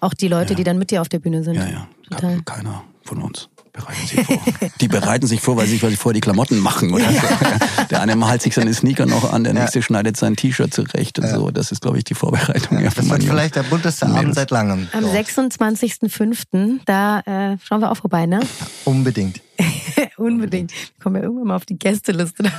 [0.00, 0.56] Auch die Leute, ja.
[0.56, 1.54] die dann mit dir auf der Bühne sind.
[1.54, 1.88] Ja, ja.
[2.10, 2.42] Total.
[2.42, 3.48] Keiner von uns
[3.78, 4.70] bereiten sich vor.
[4.80, 6.92] die bereiten sich vor, weil sie, weil sie vorher die Klamotten machen.
[6.92, 7.10] Oder?
[7.10, 7.22] Ja.
[7.90, 9.82] Der eine malt sich seine Sneaker noch an, der nächste ja.
[9.82, 11.36] schneidet sein T-Shirt zurecht und ja.
[11.36, 11.50] so.
[11.50, 12.80] Das ist, glaube ich, die Vorbereitung.
[12.80, 14.88] Ja, das wird vielleicht der bunteste Abend seit langem.
[14.92, 16.80] Am 26.05.
[16.84, 18.40] da äh, schauen wir auch vorbei, ne?
[18.84, 19.40] Unbedingt.
[20.16, 20.72] Unbedingt.
[20.72, 22.50] Wir kommen ja irgendwann mal auf die Gästeliste.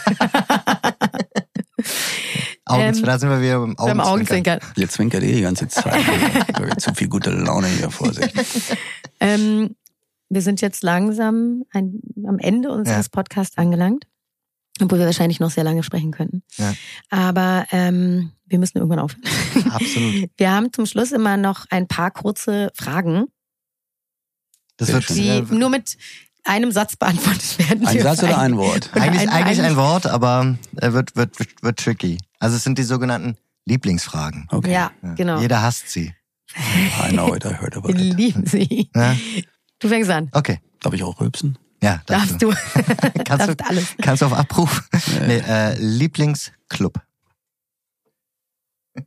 [2.66, 4.08] Augen, ähm, da sind wir wieder beim Augenzwinkern.
[4.08, 4.60] Augenzwinkern.
[4.76, 6.02] Ihr zwinkert eh die ganze Zeit.
[6.78, 8.32] zu viel gute Laune hier vor sich.
[9.20, 9.76] Ähm,
[10.30, 13.12] wir sind jetzt langsam ein, am Ende unseres ja.
[13.12, 14.06] Podcasts angelangt.
[14.82, 16.44] Obwohl wir wahrscheinlich noch sehr lange sprechen könnten.
[16.56, 16.74] Ja.
[17.10, 19.24] Aber ähm, wir müssen irgendwann aufhören.
[19.72, 20.30] Absolut.
[20.38, 23.26] Wir haben zum Schluss immer noch ein paar kurze Fragen.
[24.78, 25.98] Das wird die nur mit
[26.44, 27.86] einem Satz beantwortet werden.
[27.86, 28.90] Ein Satz oder ein Wort?
[28.94, 32.18] Eigentlich, ein, eigentlich ein Wort, aber er wird, wird, wird, wird tricky.
[32.40, 34.48] Also es sind die sogenannten Lieblingsfragen.
[34.50, 34.72] Okay.
[34.72, 35.40] Ja, genau.
[35.40, 36.14] Jeder hasst sie.
[36.58, 37.98] I know it, I heard about it.
[37.98, 38.90] Lieben sie.
[38.96, 39.16] Ja?
[39.80, 40.30] Du fängst an.
[40.32, 40.60] Okay.
[40.82, 41.58] Darf ich auch rülpsen?
[41.82, 42.52] Ja, darfst, darfst du.
[42.52, 42.58] du.
[43.24, 43.96] kannst darfst du alles.
[44.02, 44.90] Kannst du auf Abruf.
[45.28, 47.00] Nee, äh, Lieblingsclub.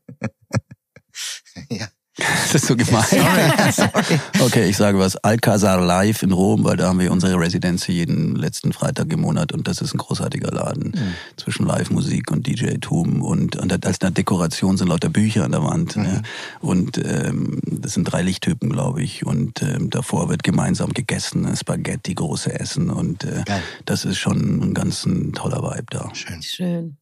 [1.68, 1.88] ja.
[2.52, 3.02] Das ist so gemein.
[3.08, 4.20] Sorry, sorry.
[4.40, 5.16] Okay, ich sage was.
[5.16, 9.52] Alcazar Live in Rom, weil da haben wir unsere Residenz jeden letzten Freitag im Monat
[9.52, 11.14] und das ist ein großartiger Laden mhm.
[11.36, 15.96] zwischen Live-Musik und DJ-Tum und, und als eine Dekoration sind lauter Bücher an der Wand.
[15.96, 16.02] Mhm.
[16.02, 16.22] Ne?
[16.60, 19.24] Und ähm, das sind drei Lichttypen, glaube ich.
[19.24, 23.44] Und ähm, davor wird gemeinsam gegessen, Spaghetti, große Essen und äh,
[23.86, 26.10] das ist schon ein ganz ein toller Vibe da.
[26.14, 26.42] Schön.
[26.42, 26.96] Schön.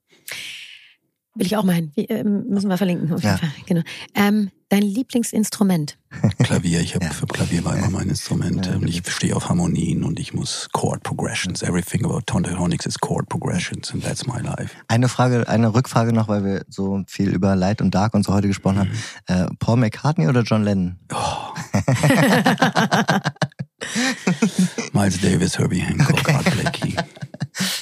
[1.35, 1.93] Will ich auch meinen.
[1.97, 3.39] Äh, müssen wir verlinken, auf jeden ja.
[3.39, 3.51] Fall.
[3.67, 3.83] Genau.
[4.15, 5.99] Ähm, dein Lieblingsinstrument?
[6.43, 6.81] Klavier.
[6.81, 7.11] Ich habe ja.
[7.11, 8.66] für Klavier war immer mein Instrument.
[8.66, 11.62] Ja, ich stehe auf Harmonien und ich muss Chord Progressions.
[11.62, 14.75] Everything about Tontonix is Chord Progressions and that's my life.
[14.89, 18.33] Eine Frage, eine Rückfrage noch, weil wir so viel über Light und Dark und so
[18.33, 18.91] heute gesprochen
[19.27, 19.29] mhm.
[19.29, 19.51] haben.
[19.51, 20.99] Äh, Paul McCartney oder John Lennon?
[21.12, 21.55] Oh.
[24.93, 26.97] Miles Davis, Herbie Hancock, Art Blakey.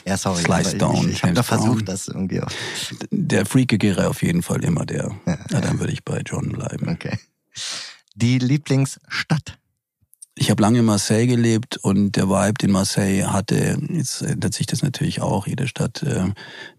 [0.06, 0.42] Ja, sorry.
[0.42, 1.08] Slice Down.
[1.08, 2.48] Ich, ich habe da versucht, das irgendwie auch.
[3.10, 5.10] Der Freakigere auf jeden Fall immer der.
[5.26, 6.77] Ja, ja dann würde ich bei John bleiben.
[6.86, 7.18] Okay.
[8.14, 9.58] Die Lieblingsstadt?
[10.40, 14.66] Ich habe lange in Marseille gelebt und der Vibe, den Marseille hatte, jetzt ändert sich
[14.66, 16.26] das natürlich auch, jede Stadt, äh,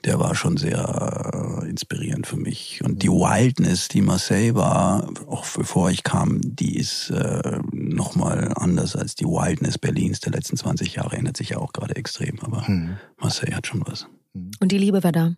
[0.05, 2.81] der war schon sehr äh, inspirierend für mich.
[2.85, 8.95] Und die Wildness, die Marseille war, auch bevor ich kam, die ist äh, nochmal anders
[8.95, 12.39] als die Wildness Berlins der letzten 20 Jahre, ändert sich ja auch gerade extrem.
[12.39, 12.97] Aber hm.
[13.17, 14.07] Marseille hat schon was.
[14.33, 15.33] Und die Liebe war da?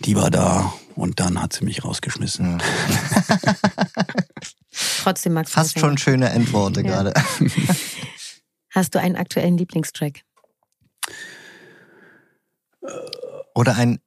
[0.00, 2.58] Die war da und dann hat sie mich rausgeschmissen.
[2.58, 3.46] Ja.
[5.02, 6.86] Trotzdem magst du Fast schon schöne Endworte ja.
[6.86, 7.14] gerade.
[8.70, 10.20] Hast du einen aktuellen Lieblingstrack?
[13.54, 13.98] Oder einen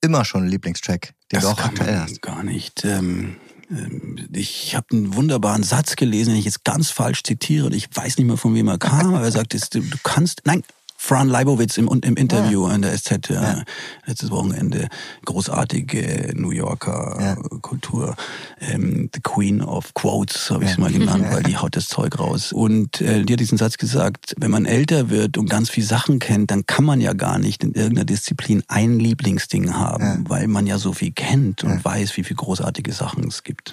[0.00, 2.22] immer schon Lieblingstrack, den das du auch aktuell hast?
[2.22, 2.84] Gar nicht.
[2.84, 3.36] Ähm,
[3.70, 7.88] ähm, ich habe einen wunderbaren Satz gelesen, den ich jetzt ganz falsch zitiere und ich
[7.92, 10.62] weiß nicht mehr, von wem er kam, aber er sagt, du kannst, nein,
[11.06, 12.74] Fran Leibowitz im, im Interview ja.
[12.74, 13.62] an der SZ ja.
[14.06, 14.88] letztes Wochenende.
[15.24, 17.34] Großartige New Yorker ja.
[17.60, 18.16] Kultur.
[18.58, 22.18] Ähm, the Queen of Quotes habe ich es mal genannt, weil die haut das Zeug
[22.18, 22.52] raus.
[22.52, 26.18] Und äh, die hat diesen Satz gesagt, wenn man älter wird und ganz viel Sachen
[26.18, 30.66] kennt, dann kann man ja gar nicht in irgendeiner Disziplin ein Lieblingsding haben, weil man
[30.66, 33.72] ja so viel kennt und weiß, wie viele großartige Sachen es gibt.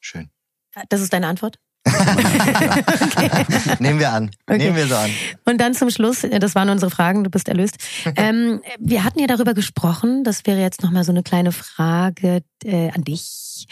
[0.00, 0.30] Schön.
[0.88, 1.58] Das ist deine Antwort?
[1.86, 3.76] Okay.
[3.78, 4.30] Nehmen wir an.
[4.46, 4.58] Okay.
[4.58, 5.10] Nehmen wir so an.
[5.44, 7.76] Und dann zum Schluss, das waren unsere Fragen, du bist erlöst.
[8.18, 12.90] Ähm, wir hatten ja darüber gesprochen, das wäre jetzt nochmal so eine kleine Frage äh,
[12.90, 13.66] an dich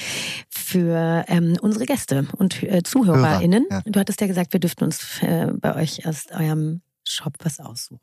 [0.50, 3.66] für ähm, unsere Gäste und äh, ZuhörerInnen.
[3.70, 3.80] ja.
[3.86, 8.00] Du hattest ja gesagt, wir dürften uns äh, bei euch aus eurem Shop was aussuchen.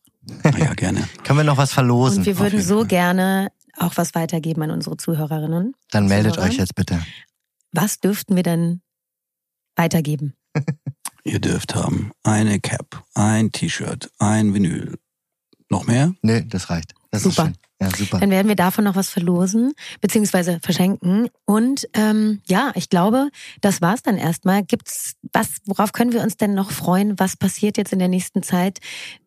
[0.58, 1.08] Ja, gerne.
[1.24, 2.20] Können wir noch was verlosen?
[2.20, 5.74] Und wir würden so gerne auch was weitergeben an unsere Zuhörerinnen.
[5.92, 6.50] Dann meldet Zuhörer.
[6.50, 7.02] euch jetzt bitte.
[7.72, 8.82] Was dürften wir denn
[9.76, 10.34] weitergeben.
[11.24, 14.98] Ihr dürft haben eine Cap, ein T-Shirt, ein Vinyl.
[15.70, 16.14] Noch mehr?
[16.22, 16.94] Nee, das reicht.
[17.12, 17.52] Das super.
[17.82, 18.20] Ja, super.
[18.20, 21.30] Dann werden wir davon noch was verlosen, beziehungsweise verschenken.
[21.46, 23.30] Und ähm, ja, ich glaube,
[23.62, 24.64] das war's dann erstmal.
[24.64, 27.18] Gibt's was, worauf können wir uns denn noch freuen?
[27.18, 28.78] Was passiert jetzt in der nächsten Zeit?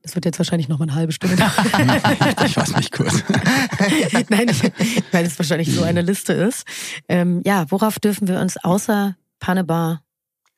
[0.02, 1.34] Das wird jetzt wahrscheinlich noch mal eine halbe Stunde
[2.46, 3.24] ich weiß nicht kurz.
[4.28, 4.62] Nein, ich,
[5.10, 6.64] weil es wahrscheinlich so eine Liste ist.
[7.08, 10.03] Ähm, ja, worauf dürfen wir uns außer Pannebar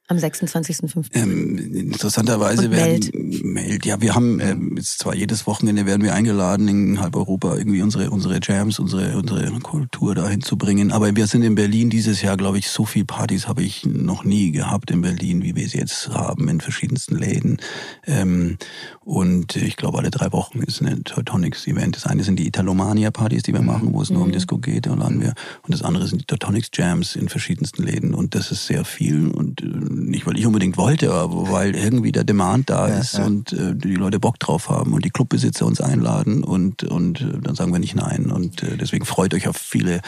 [0.09, 1.07] am 26.05.
[1.15, 3.11] Ähm, interessanterweise werden
[3.43, 3.85] Meld.
[3.85, 7.83] Ja, wir haben ähm, jetzt zwar jedes Wochenende werden wir eingeladen in halb Europa irgendwie
[7.83, 10.93] unsere unsere Jams, unsere unsere Kultur dahin zu bringen.
[10.93, 14.25] Aber wir sind in Berlin dieses Jahr, glaube ich, so viel Partys habe ich noch
[14.25, 17.59] nie gehabt in Berlin, wie wir sie jetzt haben in verschiedensten Läden.
[18.07, 18.59] Ähm,
[19.01, 21.97] und ich glaube, alle drei Wochen ist ein Teutonics Event.
[21.97, 23.67] Das eine sind die Italomania Partys, die wir mhm.
[23.67, 24.33] machen, wo es nur um mhm.
[24.33, 25.35] Disco geht, und dann wir.
[25.63, 28.15] Und das andere sind die Teutonics Jams in verschiedensten Läden.
[28.15, 29.67] Und das ist sehr viel und äh,
[29.97, 33.25] nicht weil ich unbedingt wollte, aber weil irgendwie der Demand da ja, ist ja.
[33.25, 37.41] und äh, die Leute Bock drauf haben und die Clubbesitzer uns einladen und und äh,
[37.41, 40.01] dann sagen wir nicht nein und äh, deswegen freut euch auf viele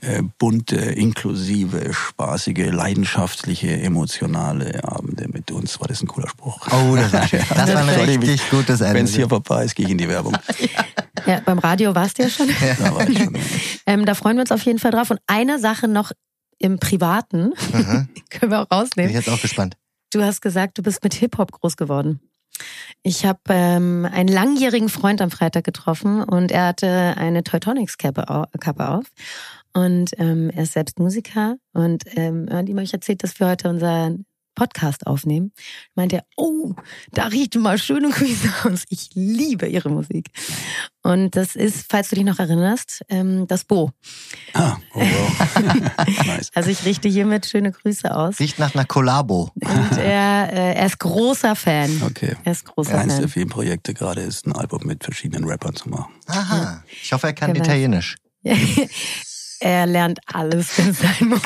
[0.00, 5.80] äh, bunte, inklusive, spaßige, leidenschaftliche, emotionale Abende mit uns.
[5.80, 6.66] War das ein cooler Spruch?
[6.68, 8.94] Oh, das, war, das war ein richtig gutes Ende.
[8.94, 10.36] Wenn es hier vorbei ist, gehe ich in die Werbung.
[11.26, 12.48] Ja, beim Radio warst du ja schon.
[12.48, 13.38] Ja, da, war ich schon
[13.86, 15.10] ähm, da freuen wir uns auf jeden Fall drauf.
[15.10, 16.12] Und eine Sache noch
[16.58, 17.52] im Privaten.
[18.30, 19.10] Können wir auch rausnehmen.
[19.10, 19.76] Bin ich jetzt auch gespannt.
[20.10, 22.20] Du hast gesagt, du bist mit Hip-Hop groß geworden.
[23.02, 29.04] Ich habe ähm, einen langjährigen Freund am Freitag getroffen und er hatte eine Teutonics-Kappe auf.
[29.72, 33.48] Und ähm, er ist selbst Musiker und ähm, er hat ihm euch erzählt, dass wir
[33.48, 34.14] heute unser
[34.54, 35.52] Podcast aufnehmen,
[35.94, 36.74] meint er, oh,
[37.12, 38.84] da riecht mal schöne Grüße aus.
[38.88, 40.30] Ich liebe ihre Musik.
[41.02, 43.90] Und das ist, falls du dich noch erinnerst, ähm, das Bo.
[44.54, 46.26] Ah, oh wow.
[46.26, 46.50] nice.
[46.54, 48.40] Also ich richte hiermit schöne Grüße aus.
[48.40, 49.50] Riecht nach einer Kollabo.
[49.54, 52.02] Und er, äh, er ist großer Fan.
[52.02, 52.36] Okay.
[52.44, 53.22] Er ist großer Eines Fan.
[53.22, 56.12] der vielen Projekte gerade ist, ein Album mit verschiedenen Rappern zu machen.
[56.26, 56.82] Aha.
[57.02, 58.16] Ich hoffe, er kann Italienisch.
[59.64, 61.40] Er lernt alles, wenn es sein muss.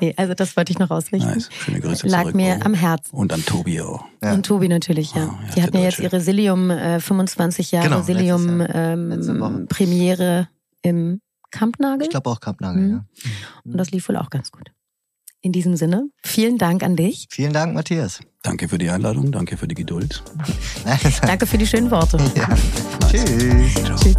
[0.00, 1.28] nee, also das wollte ich noch ausrichten.
[1.28, 1.50] Nice.
[1.52, 2.34] Schöne Grüße Lag zurück.
[2.34, 3.14] mir am Herzen.
[3.14, 4.06] Und an Tobi auch.
[4.22, 4.32] Ja.
[4.32, 5.28] Und Tobi natürlich, ja.
[5.30, 10.48] Oh, Die hatten ja jetzt ihre Silium äh, 25 Jahre genau, Silium ähm, Premiere
[10.80, 12.04] im Kampnagel.
[12.04, 12.90] Ich glaube auch Kampnagel, mhm.
[12.90, 13.04] ja.
[13.64, 14.72] Und das lief wohl auch ganz gut.
[15.42, 17.26] In diesem Sinne, vielen Dank an dich.
[17.30, 18.20] Vielen Dank, Matthias.
[18.42, 20.22] Danke für die Einladung, danke für die Geduld.
[21.20, 22.16] danke für die schönen Worte.
[22.34, 22.48] Ja.
[22.48, 23.10] Nice.
[23.10, 23.74] Tschüss.
[23.74, 23.96] Ciao.
[23.98, 24.14] Tschüss.